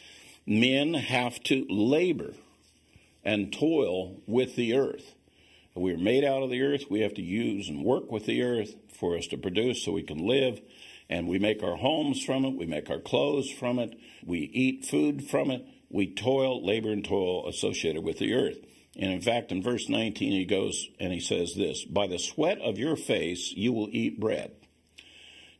[0.46, 2.34] Men have to labor
[3.24, 5.14] and toil with the earth.
[5.74, 6.84] We are made out of the earth.
[6.88, 10.02] We have to use and work with the earth for us to produce so we
[10.02, 10.60] can live.
[11.10, 12.56] And we make our homes from it.
[12.56, 13.98] We make our clothes from it.
[14.24, 15.66] We eat food from it.
[15.90, 18.58] We toil, labor, and toil associated with the earth.
[18.98, 22.58] And in fact, in verse 19, he goes and he says this By the sweat
[22.60, 24.52] of your face you will eat bread,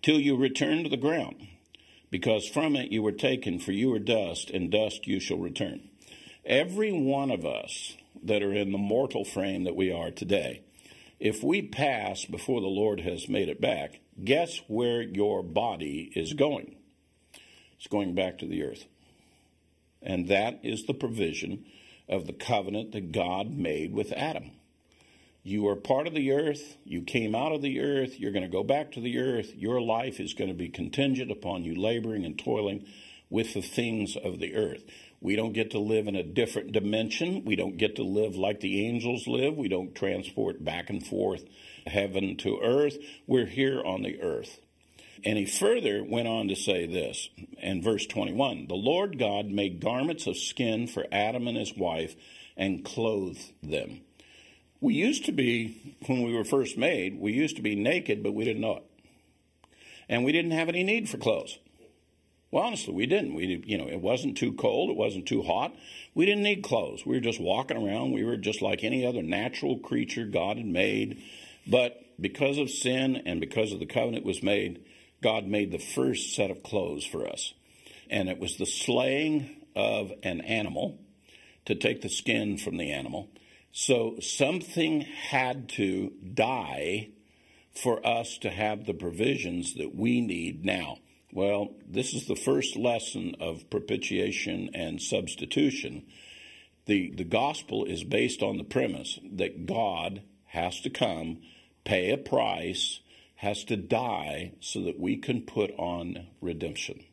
[0.03, 1.47] till you return to the ground,
[2.11, 5.89] because from it you were taken, for you are dust, and dust you shall return.
[6.45, 10.63] Every one of us that are in the mortal frame that we are today,
[11.21, 16.33] if we pass before the Lord has made it back, guess where your body is
[16.33, 16.77] going?
[17.77, 18.87] It's going back to the earth.
[20.03, 21.67] And that is the provision
[22.09, 24.53] of the covenant that God made with Adam.
[25.43, 26.77] You are part of the earth.
[26.85, 28.19] You came out of the earth.
[28.19, 29.55] You're going to go back to the earth.
[29.55, 32.85] Your life is going to be contingent upon you laboring and toiling
[33.31, 34.85] with the things of the earth.
[35.21, 37.45] We don't get to live in a different dimension.
[37.45, 39.57] We don't get to live like the angels live.
[39.57, 41.45] We don't transport back and forth
[41.87, 42.99] heaven to earth.
[43.27, 44.59] We're here on the earth.
[45.27, 47.29] And he further went on to say this
[47.61, 52.15] in verse 21 The Lord God made garments of skin for Adam and his wife
[52.57, 54.03] and clothed them.
[54.81, 58.35] We used to be, when we were first made, we used to be naked, but
[58.35, 58.85] we didn't know it.
[60.09, 61.59] And we didn't have any need for clothes.
[62.53, 63.35] Well, honestly, we didn't.
[63.35, 64.91] We, you know, it wasn't too cold.
[64.91, 65.75] It wasn't too hot.
[66.15, 67.05] We didn't need clothes.
[67.05, 68.13] We were just walking around.
[68.13, 71.21] We were just like any other natural creature God had made.
[71.67, 74.85] But because of sin and because of the covenant was made,
[75.23, 77.55] God made the first set of clothes for us.
[78.11, 80.99] And it was the slaying of an animal
[81.67, 83.31] to take the skin from the animal.
[83.73, 87.11] So something had to die
[87.75, 90.99] for us to have the provisions that we need now.
[91.33, 96.07] Well, this is the first lesson of propitiation and substitution.
[96.87, 101.43] The, the gospel is based on the premise that God has to come,
[101.85, 103.01] pay a price,
[103.37, 107.05] has to die so that we can put on redemption.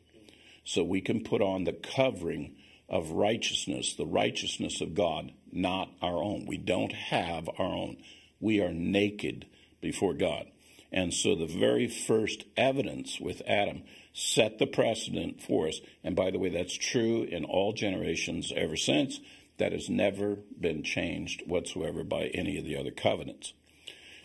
[0.64, 2.56] So we can put on the covering
[2.88, 6.46] of righteousness, the righteousness of God, not our own.
[6.46, 7.98] We don't have our own.
[8.40, 9.46] We are naked
[9.80, 10.46] before God.
[10.90, 13.82] And so the very first evidence with Adam
[14.12, 15.80] set the precedent for us.
[16.04, 19.20] And by the way, that's true in all generations ever since.
[19.58, 23.52] That has never been changed whatsoever by any of the other covenants.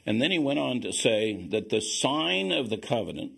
[0.10, 3.34] And then he went on to say that the sign of the covenant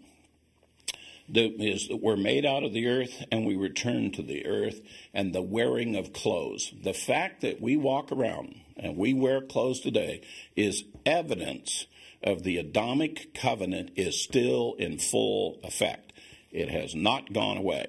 [1.27, 4.79] that is that we're made out of the earth and we return to the earth
[5.13, 6.71] and the wearing of clothes.
[6.81, 10.21] The fact that we walk around and we wear clothes today
[10.55, 11.87] is evidence
[12.23, 16.13] of the Adamic covenant is still in full effect.
[16.51, 17.87] It has not gone away.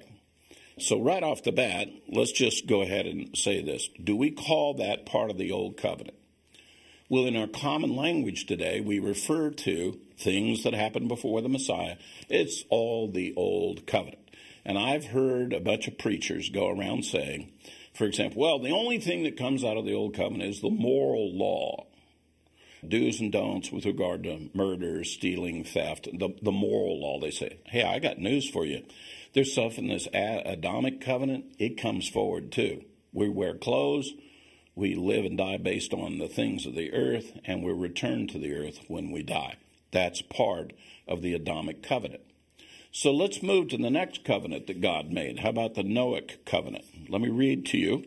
[0.77, 3.87] So, right off the bat, let's just go ahead and say this.
[4.03, 6.17] Do we call that part of the old covenant?
[7.13, 11.97] Well, in our common language today, we refer to things that happened before the Messiah.
[12.27, 14.31] It's all the old covenant.
[14.65, 17.51] And I've heard a bunch of preachers go around saying,
[17.93, 20.71] for example, well, the only thing that comes out of the old covenant is the
[20.71, 21.85] moral law
[22.83, 27.19] do's and don'ts with regard to murder, stealing, theft, the, the moral law.
[27.19, 28.85] They say, hey, I got news for you.
[29.35, 32.85] There's stuff in this Adamic covenant, it comes forward too.
[33.11, 34.11] We wear clothes,
[34.75, 38.39] we live and die based on the things of the earth, and we return to
[38.39, 39.57] the earth when we die.
[39.91, 40.73] That's part
[41.07, 42.21] of the Adamic covenant.
[42.91, 45.39] So let's move to the next covenant that God made.
[45.39, 46.85] How about the Noahic covenant?
[47.09, 48.03] Let me read to you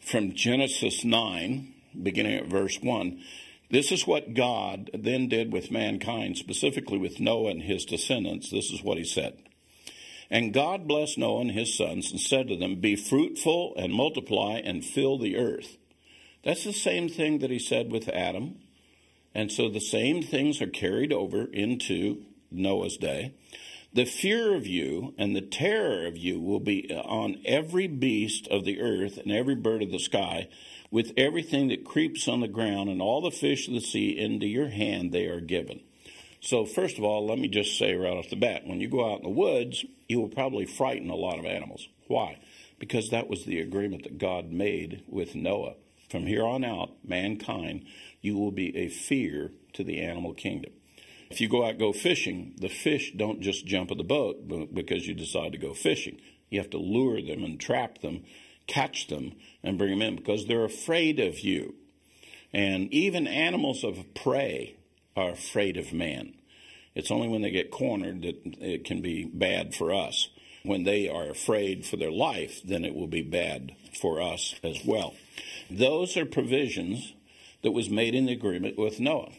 [0.00, 3.20] from Genesis 9, beginning at verse 1.
[3.70, 8.50] This is what God then did with mankind, specifically with Noah and his descendants.
[8.50, 9.38] This is what he said.
[10.30, 14.58] And God blessed Noah and his sons and said to them, Be fruitful and multiply
[14.58, 15.78] and fill the earth.
[16.44, 18.56] That's the same thing that he said with Adam.
[19.34, 23.34] And so the same things are carried over into Noah's day.
[23.94, 28.64] The fear of you and the terror of you will be on every beast of
[28.64, 30.48] the earth and every bird of the sky
[30.90, 34.46] with everything that creeps on the ground and all the fish of the sea into
[34.46, 35.80] your hand they are given.
[36.40, 39.12] So, first of all, let me just say right off the bat when you go
[39.12, 41.86] out in the woods, you will probably frighten a lot of animals.
[42.08, 42.38] Why?
[42.78, 45.74] Because that was the agreement that God made with Noah.
[46.12, 47.86] From here on out, mankind,
[48.20, 50.72] you will be a fear to the animal kingdom.
[51.30, 55.08] If you go out go fishing, the fish don't just jump at the boat because
[55.08, 56.20] you decide to go fishing.
[56.50, 58.22] You have to lure them and trap them
[58.66, 61.74] catch them and bring them in because they're afraid of you.
[62.52, 64.76] And even animals of prey
[65.16, 66.34] are afraid of man.
[66.94, 70.28] It's only when they get cornered that it can be bad for us.
[70.62, 74.84] When they are afraid for their life, then it will be bad for us as
[74.84, 75.14] well.
[75.70, 77.14] Those are provisions
[77.62, 79.32] that was made in the agreement with Noah.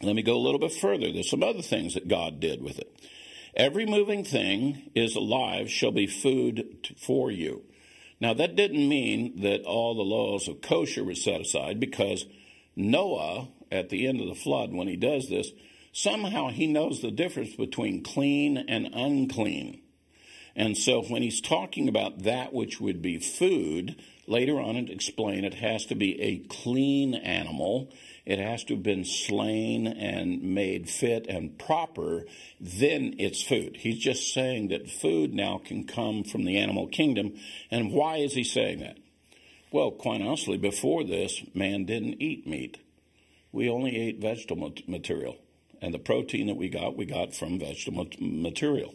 [0.00, 1.12] Let me go a little bit further.
[1.12, 2.92] There's some other things that God did with it.
[3.54, 7.62] Every moving thing is alive shall be food for you.
[8.20, 12.24] Now, that didn't mean that all the laws of kosher were set aside because
[12.76, 15.50] Noah, at the end of the flood, when he does this,
[15.92, 19.82] somehow he knows the difference between clean and unclean.
[20.54, 23.96] And so when he's talking about that which would be food,
[24.26, 27.92] later on it explain it has to be a clean animal
[28.24, 32.24] it has to have been slain and made fit and proper,
[32.60, 33.78] then it's food.
[33.78, 37.34] He's just saying that food now can come from the animal kingdom.
[37.70, 38.98] And why is he saying that?
[39.72, 42.78] Well, quite honestly, before this, man didn't eat meat.
[43.50, 45.38] We only ate vegetable material.
[45.80, 48.94] And the protein that we got, we got from vegetable material.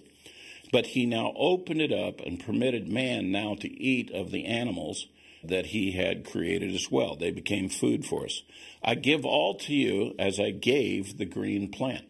[0.72, 5.08] But he now opened it up and permitted man now to eat of the animals
[5.44, 7.16] that he had created as well.
[7.16, 8.44] They became food for us.
[8.84, 12.06] I give all to you as I gave the green plant.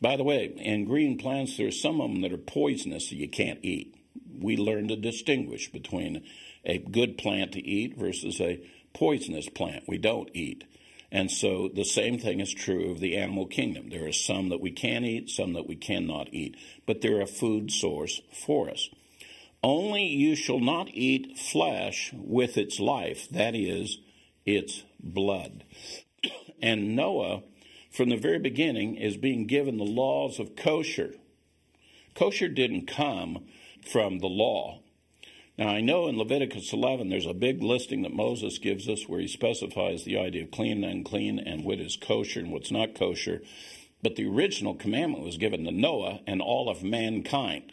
[0.00, 3.16] By the way, in green plants, there are some of them that are poisonous that
[3.16, 3.94] you can't eat.
[4.40, 6.24] We learn to distinguish between
[6.64, 8.60] a good plant to eat versus a
[8.94, 10.64] poisonous plant we don't eat.
[11.10, 13.90] And so the same thing is true of the animal kingdom.
[13.90, 16.56] There are some that we can eat, some that we cannot eat,
[16.86, 18.88] but they're a food source for us.
[19.62, 23.98] Only you shall not eat flesh with its life, that is,
[24.44, 25.64] its blood.
[26.62, 27.42] and Noah,
[27.90, 31.14] from the very beginning, is being given the laws of kosher.
[32.14, 33.46] Kosher didn't come
[33.86, 34.80] from the law.
[35.56, 39.20] Now, I know in Leviticus 11 there's a big listing that Moses gives us where
[39.20, 42.94] he specifies the idea of clean and unclean and what is kosher and what's not
[42.94, 43.42] kosher.
[44.02, 47.72] But the original commandment was given to Noah and all of mankind.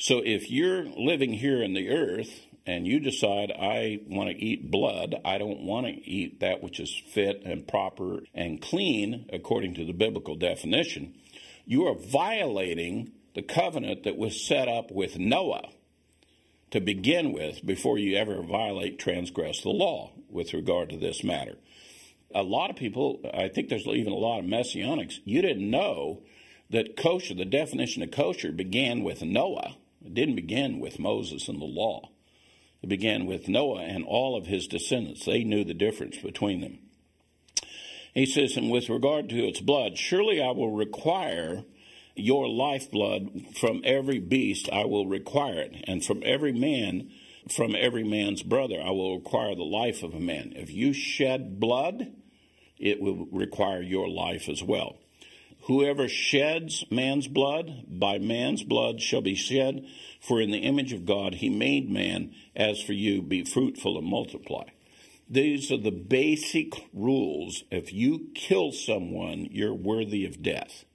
[0.00, 4.70] So if you're living here in the earth and you decide, I want to eat
[4.70, 9.74] blood, I don't want to eat that which is fit and proper and clean according
[9.74, 11.16] to the biblical definition,
[11.66, 15.68] you are violating the covenant that was set up with Noah
[16.70, 21.56] to begin with before you ever violate, transgress the law with regard to this matter.
[22.34, 26.22] A lot of people, I think there's even a lot of messianics, you didn't know
[26.70, 29.76] that kosher, the definition of kosher began with Noah.
[30.04, 32.10] It didn't begin with Moses and the law.
[32.82, 35.24] It began with Noah and all of his descendants.
[35.24, 36.78] They knew the difference between them.
[38.14, 41.64] He says, and with regard to its blood, surely I will require
[42.16, 47.10] your lifeblood from every beast I will require it, and from every man,
[47.48, 50.52] from every man's brother, I will require the life of a man.
[50.56, 52.12] If you shed blood,
[52.78, 54.96] it will require your life as well.
[55.70, 59.86] Whoever sheds man's blood, by man's blood shall be shed,
[60.20, 62.34] for in the image of God he made man.
[62.56, 64.64] As for you, be fruitful and multiply.
[65.28, 67.62] These are the basic rules.
[67.70, 70.86] If you kill someone, you're worthy of death.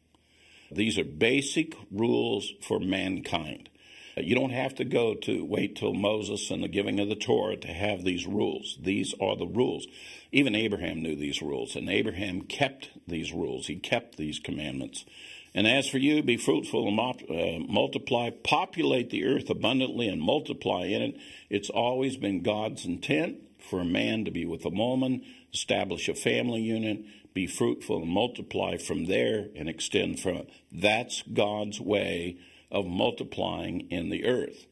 [0.70, 3.70] These are basic rules for mankind.
[4.18, 7.56] You don't have to go to wait till Moses and the giving of the Torah
[7.56, 8.78] to have these rules.
[8.82, 9.88] These are the rules.
[10.36, 13.68] Even Abraham knew these rules, and Abraham kept these rules.
[13.68, 15.06] He kept these commandments.
[15.54, 20.88] And as for you, be fruitful and uh, multiply, populate the earth abundantly and multiply
[20.88, 21.18] in it.
[21.50, 25.24] It's always been God's intent for a man to be with a woman,
[25.54, 30.50] establish a family unit, be fruitful and multiply from there and extend from it.
[30.70, 34.66] That's God's way of multiplying in the earth.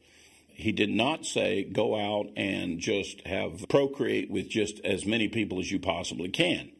[0.54, 5.60] He did not say go out and just have procreate with just as many people
[5.60, 6.70] as you possibly can.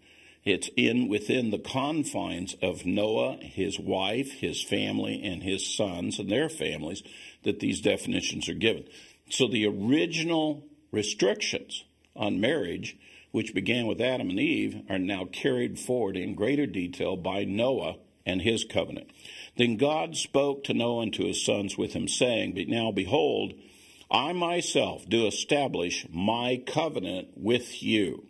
[0.44, 6.30] It's in within the confines of Noah, his wife, his family, and his sons and
[6.30, 7.02] their families
[7.42, 8.84] that these definitions are given.
[9.30, 12.96] So the original restrictions on marriage
[13.34, 17.96] which began with Adam and Eve, are now carried forward in greater detail by Noah
[18.24, 19.10] and his covenant.
[19.56, 23.54] Then God spoke to Noah and to his sons with him, saying, But now behold,
[24.10, 28.26] I myself do establish my covenant with you,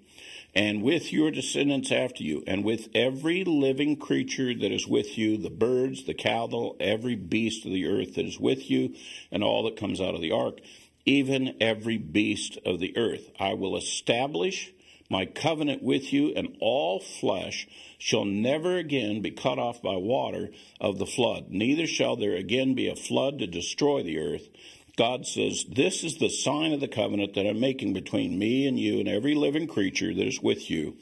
[0.54, 5.36] and with your descendants after you, and with every living creature that is with you,
[5.36, 8.94] the birds, the cattle, every beast of the earth that is with you,
[9.32, 10.60] and all that comes out of the ark,
[11.06, 13.30] even every beast of the earth.
[13.40, 14.72] I will establish
[15.14, 20.50] my covenant with you, and all flesh shall never again be cut off by water
[20.80, 24.48] of the flood, neither shall there again be a flood to destroy the earth.
[24.96, 28.76] God says, This is the sign of the covenant that I'm making between me and
[28.76, 30.96] you and every living creature that is with you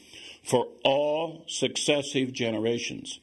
[0.45, 3.19] for all successive generations.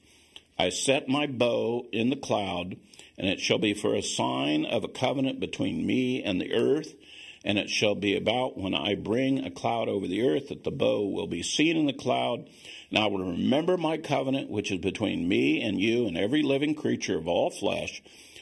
[0.57, 2.77] I set my bow in the cloud,
[3.15, 6.95] and it shall be for a sign of a covenant between me and the earth
[7.43, 10.71] and it shall be about when I bring a cloud over the earth that the
[10.71, 12.49] bow will be seen in the cloud.
[12.89, 16.75] And I will remember my covenant, which is between me and you and every living
[16.75, 18.01] creature of all flesh.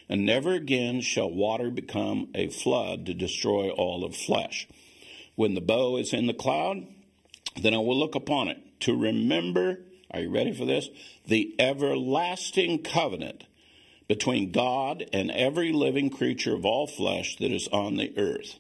[0.10, 4.68] And never again shall water become a flood to destroy all of flesh.
[5.36, 6.88] When the bow is in the cloud,
[7.62, 9.80] then I will look upon it to remember,
[10.12, 10.90] are you ready for this?
[11.28, 13.44] The everlasting covenant
[14.08, 18.58] between God and every living creature of all flesh that is on the earth.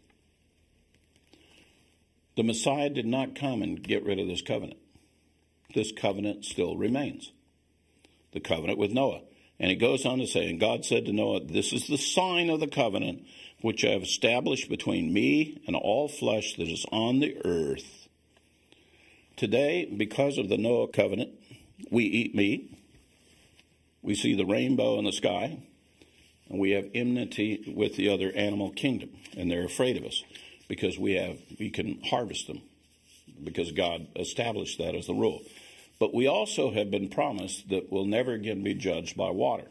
[2.38, 4.79] The Messiah did not come and get rid of this covenant.
[5.73, 7.31] This covenant still remains.
[8.31, 9.21] The covenant with Noah.
[9.59, 12.51] And it goes on to say, And God said to Noah, This is the sign
[12.51, 13.25] of the covenant
[13.61, 18.07] which I have established between me and all flesh that is on the earth.
[19.35, 21.31] Today, because of the Noah covenant,
[21.89, 22.71] we eat meat,
[24.03, 25.57] we see the rainbow in the sky,
[26.49, 30.23] and we have enmity with the other animal kingdom, and they're afraid of us
[30.68, 32.61] because we have we can harvest them
[33.43, 35.41] because God established that as the rule.
[35.99, 39.65] But we also have been promised that we'll never again be judged by water.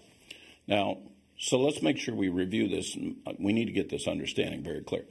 [0.67, 0.99] Now,
[1.39, 2.97] so let's make sure we review this.
[3.39, 5.05] We need to get this understanding very clear.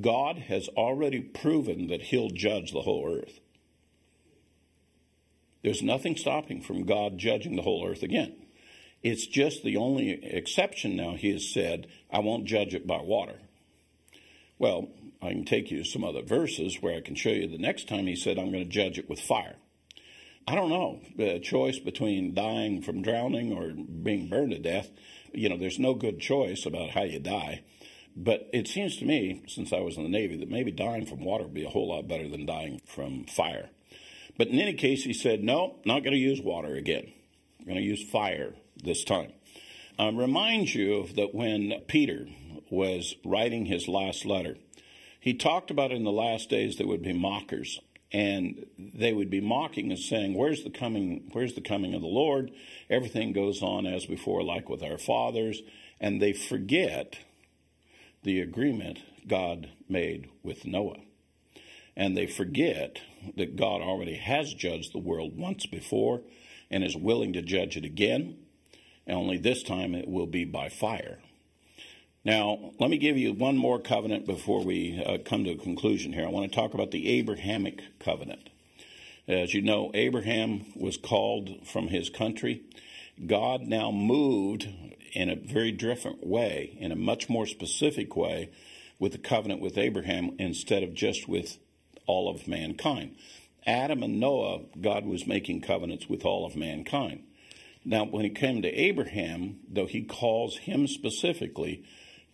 [0.00, 3.40] God has already proven that he'll judge the whole earth.
[5.62, 8.34] There's nothing stopping from God judging the whole earth again.
[9.02, 13.36] It's just the only exception now he has said, I won't judge it by water.
[14.58, 14.88] Well,
[15.22, 18.06] I can take you some other verses where I can show you the next time
[18.06, 19.54] he said, I'm going to judge it with fire.
[20.48, 21.00] I don't know.
[21.16, 24.90] The choice between dying from drowning or being burned to death,
[25.32, 27.62] you know, there's no good choice about how you die.
[28.16, 31.24] But it seems to me, since I was in the Navy, that maybe dying from
[31.24, 33.70] water would be a whole lot better than dying from fire.
[34.36, 37.12] But in any case, he said, no, not going to use water again.
[37.60, 39.32] I'm going to use fire this time.
[39.98, 42.26] I remind you of that when Peter
[42.70, 44.56] was writing his last letter,
[45.22, 47.78] he talked about in the last days there would be mockers
[48.10, 51.30] and they would be mocking and saying, "Where's the coming?
[51.30, 52.50] Where's the coming of the Lord?"
[52.90, 55.62] Everything goes on as before, like with our fathers,
[56.00, 57.20] and they forget
[58.24, 58.98] the agreement
[59.28, 61.00] God made with Noah,
[61.96, 63.00] and they forget
[63.36, 66.22] that God already has judged the world once before,
[66.68, 68.38] and is willing to judge it again,
[69.06, 71.20] and only this time it will be by fire.
[72.24, 76.12] Now, let me give you one more covenant before we uh, come to a conclusion
[76.12, 76.24] here.
[76.24, 78.48] I want to talk about the Abrahamic covenant.
[79.26, 82.62] As you know, Abraham was called from his country.
[83.26, 84.68] God now moved
[85.12, 88.50] in a very different way, in a much more specific way,
[89.00, 91.58] with the covenant with Abraham instead of just with
[92.06, 93.16] all of mankind.
[93.66, 97.24] Adam and Noah, God was making covenants with all of mankind.
[97.84, 101.84] Now, when it came to Abraham, though he calls him specifically,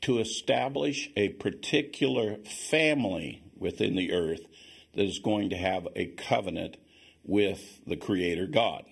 [0.03, 2.37] to establish a particular
[2.71, 4.41] family within the earth
[4.95, 6.77] that is going to have a covenant
[7.25, 8.85] with the Creator God.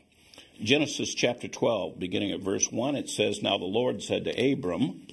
[0.62, 5.06] Genesis chapter 12, beginning at verse 1, it says, Now the Lord said to Abram,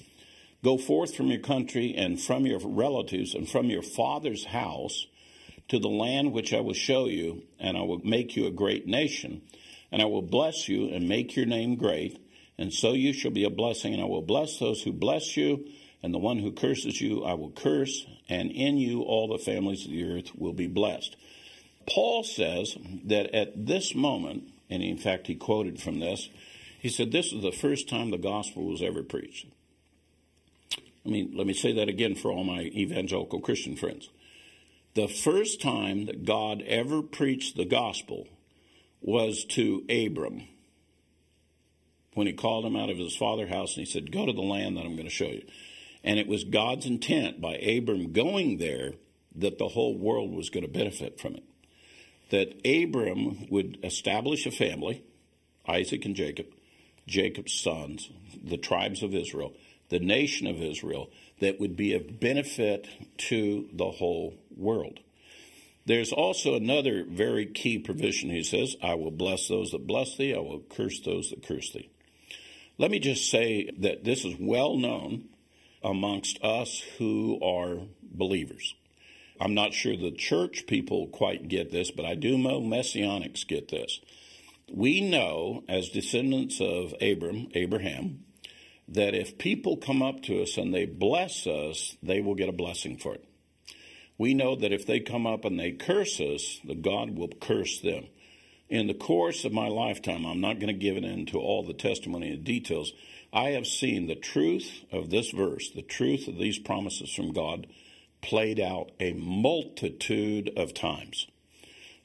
[0.62, 5.06] Go forth from your country and from your relatives and from your father's house
[5.68, 8.86] to the land which I will show you, and I will make you a great
[8.86, 9.42] nation,
[9.92, 12.18] and I will bless you and make your name great,
[12.56, 15.66] and so you shall be a blessing, and I will bless those who bless you
[16.04, 19.86] and the one who curses you I will curse, and in you all the families
[19.86, 21.16] of the earth will be blessed.
[21.88, 22.76] Paul says
[23.06, 26.28] that at this moment, and in fact he quoted from this,
[26.78, 29.46] he said, This is the first time the gospel was ever preached.
[31.06, 34.10] I mean, let me say that again for all my evangelical Christian friends.
[34.94, 38.28] The first time that God ever preached the gospel
[39.00, 40.48] was to Abram
[42.12, 44.42] when he called him out of his father's house and he said, Go to the
[44.42, 45.44] land that I'm going to show you.
[46.04, 48.92] And it was God's intent by Abram going there
[49.36, 51.44] that the whole world was going to benefit from it.
[52.30, 55.02] That Abram would establish a family,
[55.66, 56.46] Isaac and Jacob,
[57.06, 58.10] Jacob's sons,
[58.42, 59.54] the tribes of Israel,
[59.88, 62.86] the nation of Israel, that would be of benefit
[63.16, 65.00] to the whole world.
[65.86, 68.30] There's also another very key provision.
[68.30, 71.72] He says, I will bless those that bless thee, I will curse those that curse
[71.72, 71.90] thee.
[72.78, 75.28] Let me just say that this is well known
[75.84, 78.74] amongst us who are believers.
[79.40, 83.68] I'm not sure the church people quite get this, but I do know messianics get
[83.68, 84.00] this.
[84.72, 88.24] We know, as descendants of Abram, Abraham,
[88.88, 92.52] that if people come up to us and they bless us, they will get a
[92.52, 93.24] blessing for it.
[94.16, 97.80] We know that if they come up and they curse us, the God will curse
[97.80, 98.06] them.
[98.68, 101.74] In the course of my lifetime, I'm not going to give it into all the
[101.74, 102.92] testimony and details,
[103.34, 107.66] I have seen the truth of this verse, the truth of these promises from God,
[108.22, 111.26] played out a multitude of times.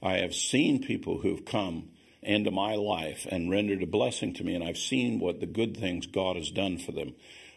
[0.01, 1.89] I have seen people who've come
[2.23, 5.77] into my life and rendered a blessing to me, and I've seen what the good
[5.77, 7.13] things God has done for them.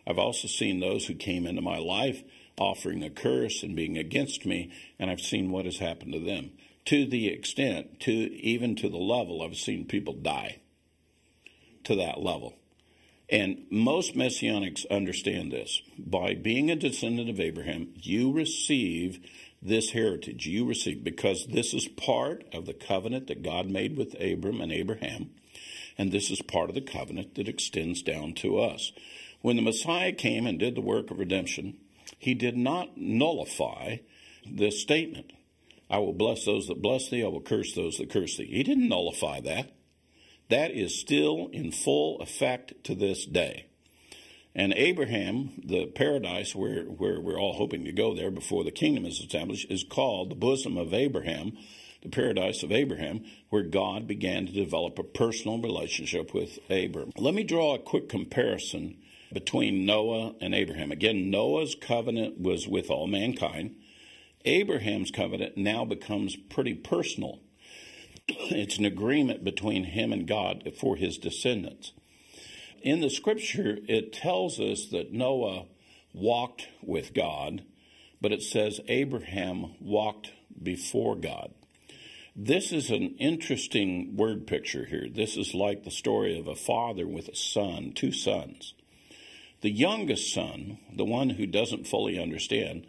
[0.06, 2.22] I've also seen those who came into my life
[2.58, 6.50] offering a curse and being against me, and I've seen what has happened to them.
[6.86, 10.60] To the extent, to even to the level, I've seen people die
[11.84, 12.58] to that level.
[13.32, 15.80] And most messianics understand this.
[15.98, 19.26] By being a descendant of Abraham, you receive
[19.62, 20.46] this heritage.
[20.46, 24.70] You receive, because this is part of the covenant that God made with Abram and
[24.70, 25.30] Abraham.
[25.96, 28.92] And this is part of the covenant that extends down to us.
[29.40, 31.78] When the Messiah came and did the work of redemption,
[32.18, 33.96] he did not nullify
[34.46, 35.32] this statement.
[35.88, 38.46] I will bless those that bless thee, I will curse those that curse thee.
[38.46, 39.72] He didn't nullify that.
[40.52, 43.64] That is still in full effect to this day.
[44.54, 49.06] And Abraham, the paradise where, where we're all hoping to go there before the kingdom
[49.06, 51.56] is established, is called the bosom of Abraham,
[52.02, 57.12] the paradise of Abraham, where God began to develop a personal relationship with Abram.
[57.16, 58.98] Let me draw a quick comparison
[59.32, 60.92] between Noah and Abraham.
[60.92, 63.76] Again, Noah's covenant was with all mankind.
[64.44, 67.40] Abraham's covenant now becomes pretty personal
[68.28, 71.92] It's an agreement between him and God for his descendants.
[72.82, 75.66] In the scripture, it tells us that Noah
[76.12, 77.62] walked with God,
[78.20, 81.52] but it says Abraham walked before God.
[82.34, 85.06] This is an interesting word picture here.
[85.08, 88.74] This is like the story of a father with a son, two sons.
[89.60, 92.86] The youngest son, the one who doesn't fully understand,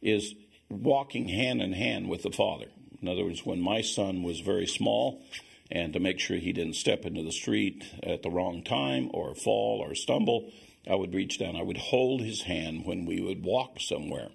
[0.00, 0.34] is
[0.68, 2.66] walking hand in hand with the father.
[3.00, 5.22] In other words, when my son was very small,
[5.70, 9.34] and to make sure he didn't step into the street at the wrong time or
[9.34, 10.50] fall or stumble,
[10.88, 11.56] I would reach down.
[11.56, 14.28] I would hold his hand when we would walk somewhere.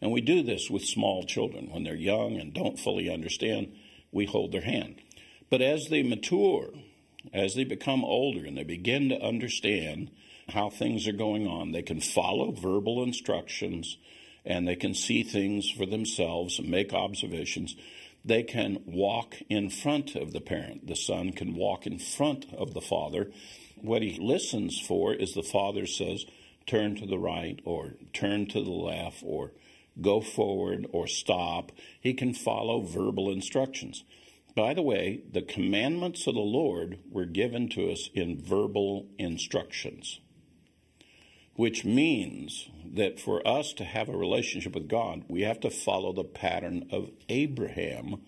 [0.00, 1.70] And we do this with small children.
[1.70, 3.74] When they're young and don't fully understand,
[4.12, 5.00] we hold their hand.
[5.50, 6.70] But as they mature,
[7.32, 10.10] as they become older and they begin to understand
[10.50, 13.96] how things are going on, they can follow verbal instructions
[14.44, 17.74] and they can see things for themselves and make observations.
[18.24, 20.86] They can walk in front of the parent.
[20.86, 23.30] The son can walk in front of the father.
[23.76, 26.24] What he listens for is the father says,
[26.66, 29.52] turn to the right or turn to the left or
[30.00, 31.70] go forward or stop.
[32.00, 34.04] He can follow verbal instructions.
[34.56, 40.20] By the way, the commandments of the Lord were given to us in verbal instructions
[41.54, 46.12] which means that for us to have a relationship with God, we have to follow
[46.12, 48.22] the pattern of Abraham,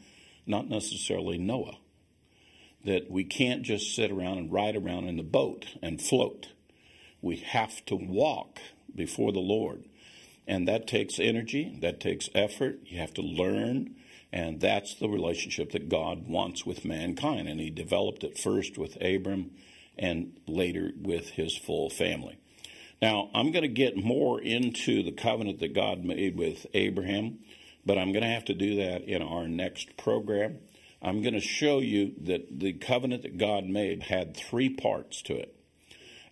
[0.47, 1.79] not necessarily Noah.
[2.85, 6.53] That we can't just sit around and ride around in the boat and float.
[7.21, 8.61] We have to walk
[8.95, 9.85] before the Lord.
[10.47, 12.79] And that takes energy, that takes effort.
[12.85, 13.97] You have to learn.
[14.33, 17.49] And that's the relationship that God wants with mankind.
[17.49, 19.51] And He developed it first with Abram
[19.99, 22.39] and later with his full family.
[23.03, 27.41] Now, I'm going to get more into the covenant that God made with Abraham,
[27.85, 30.59] but I'm going to have to do that in our next program.
[31.03, 35.35] I'm going to show you that the covenant that God made had three parts to
[35.35, 35.55] it,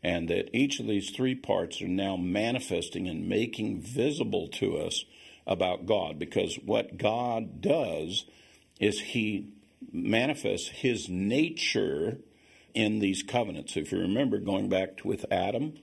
[0.03, 5.05] and that each of these three parts are now manifesting and making visible to us
[5.47, 8.25] about God, because what God does
[8.81, 9.53] is He
[9.93, 12.19] manifests His nature
[12.73, 13.77] in these covenants.
[13.77, 15.75] If you remember, going back with Adam,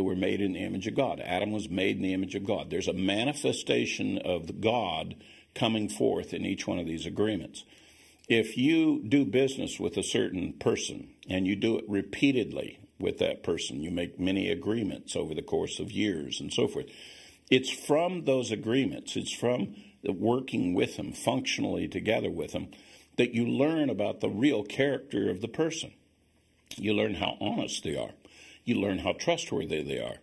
[0.00, 1.20] that were made in the image of God.
[1.20, 2.70] Adam was made in the image of God.
[2.70, 5.14] There's a manifestation of God
[5.54, 7.64] coming forth in each one of these agreements.
[8.26, 13.42] If you do business with a certain person and you do it repeatedly with that
[13.42, 16.86] person, you make many agreements over the course of years and so forth.
[17.50, 22.68] It's from those agreements, it's from working with them, functionally together with them,
[23.18, 25.92] that you learn about the real character of the person.
[26.76, 28.12] You learn how honest they are.
[28.70, 30.18] You learn how trustworthy they are.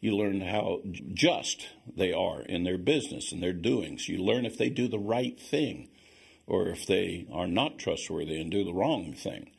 [0.00, 0.80] You learn how
[1.14, 4.08] just they are in their business and their doings.
[4.08, 5.88] You learn if they do the right thing
[6.48, 9.52] or if they are not trustworthy and do the wrong thing.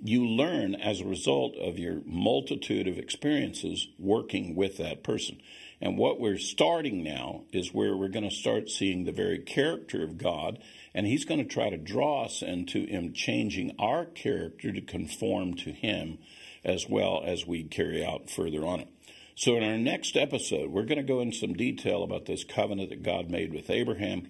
[0.00, 5.40] You learn as a result of your multitude of experiences working with that person.
[5.80, 10.02] And what we're starting now is where we're going to start seeing the very character
[10.02, 10.58] of God,
[10.92, 15.54] and He's going to try to draw us into Him changing our character to conform
[15.58, 16.18] to Him
[16.64, 18.88] as well as we carry out further on it.
[19.36, 22.90] So, in our next episode, we're going to go into some detail about this covenant
[22.90, 24.28] that God made with Abraham.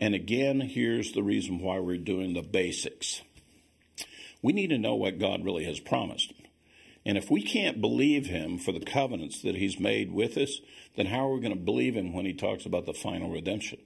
[0.00, 3.20] And again, here's the reason why we're doing the basics.
[4.42, 6.32] We need to know what God really has promised.
[7.04, 10.60] And if we can't believe Him for the covenants that He's made with us,
[10.96, 13.78] then how are we going to believe Him when He talks about the final redemption?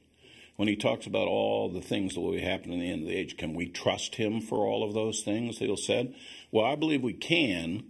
[0.61, 3.16] When He talks about all the things that will happen in the end of the
[3.16, 6.14] age, can we trust Him for all of those things that He'll said?
[6.52, 7.84] Well, I believe we can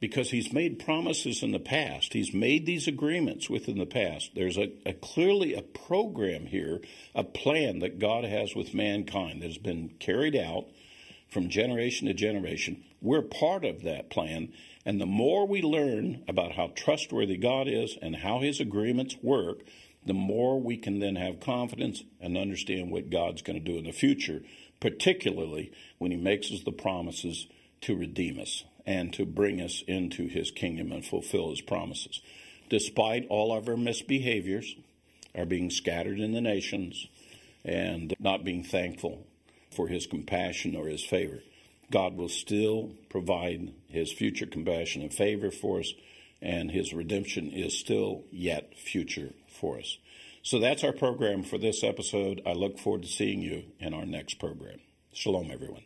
[0.00, 2.12] because he's made promises in the past.
[2.12, 4.32] He's made these agreements within the past.
[4.34, 6.82] There's a, a, clearly a program here,
[7.14, 10.66] a plan that God has with mankind that has been carried out
[11.30, 12.84] from generation to generation.
[13.00, 14.52] We're part of that plan.
[14.84, 19.60] And the more we learn about how trustworthy God is and how his agreements work,
[20.06, 23.84] the more we can then have confidence and understand what God's going to do in
[23.84, 24.42] the future,
[24.80, 27.46] particularly when he makes us the promises
[27.82, 32.20] to redeem us and to bring us into his kingdom and fulfill his promises.
[32.68, 34.76] Despite all of our misbehaviors,
[35.34, 37.06] our being scattered in the nations,
[37.64, 39.26] and not being thankful
[39.70, 41.40] for his compassion or his favor,
[41.90, 45.92] God will still provide his future compassion and favor for us,
[46.42, 49.98] and his redemption is still yet future for us.
[50.42, 52.42] So that's our program for this episode.
[52.44, 54.80] I look forward to seeing you in our next program.
[55.12, 55.84] Shalom, everyone.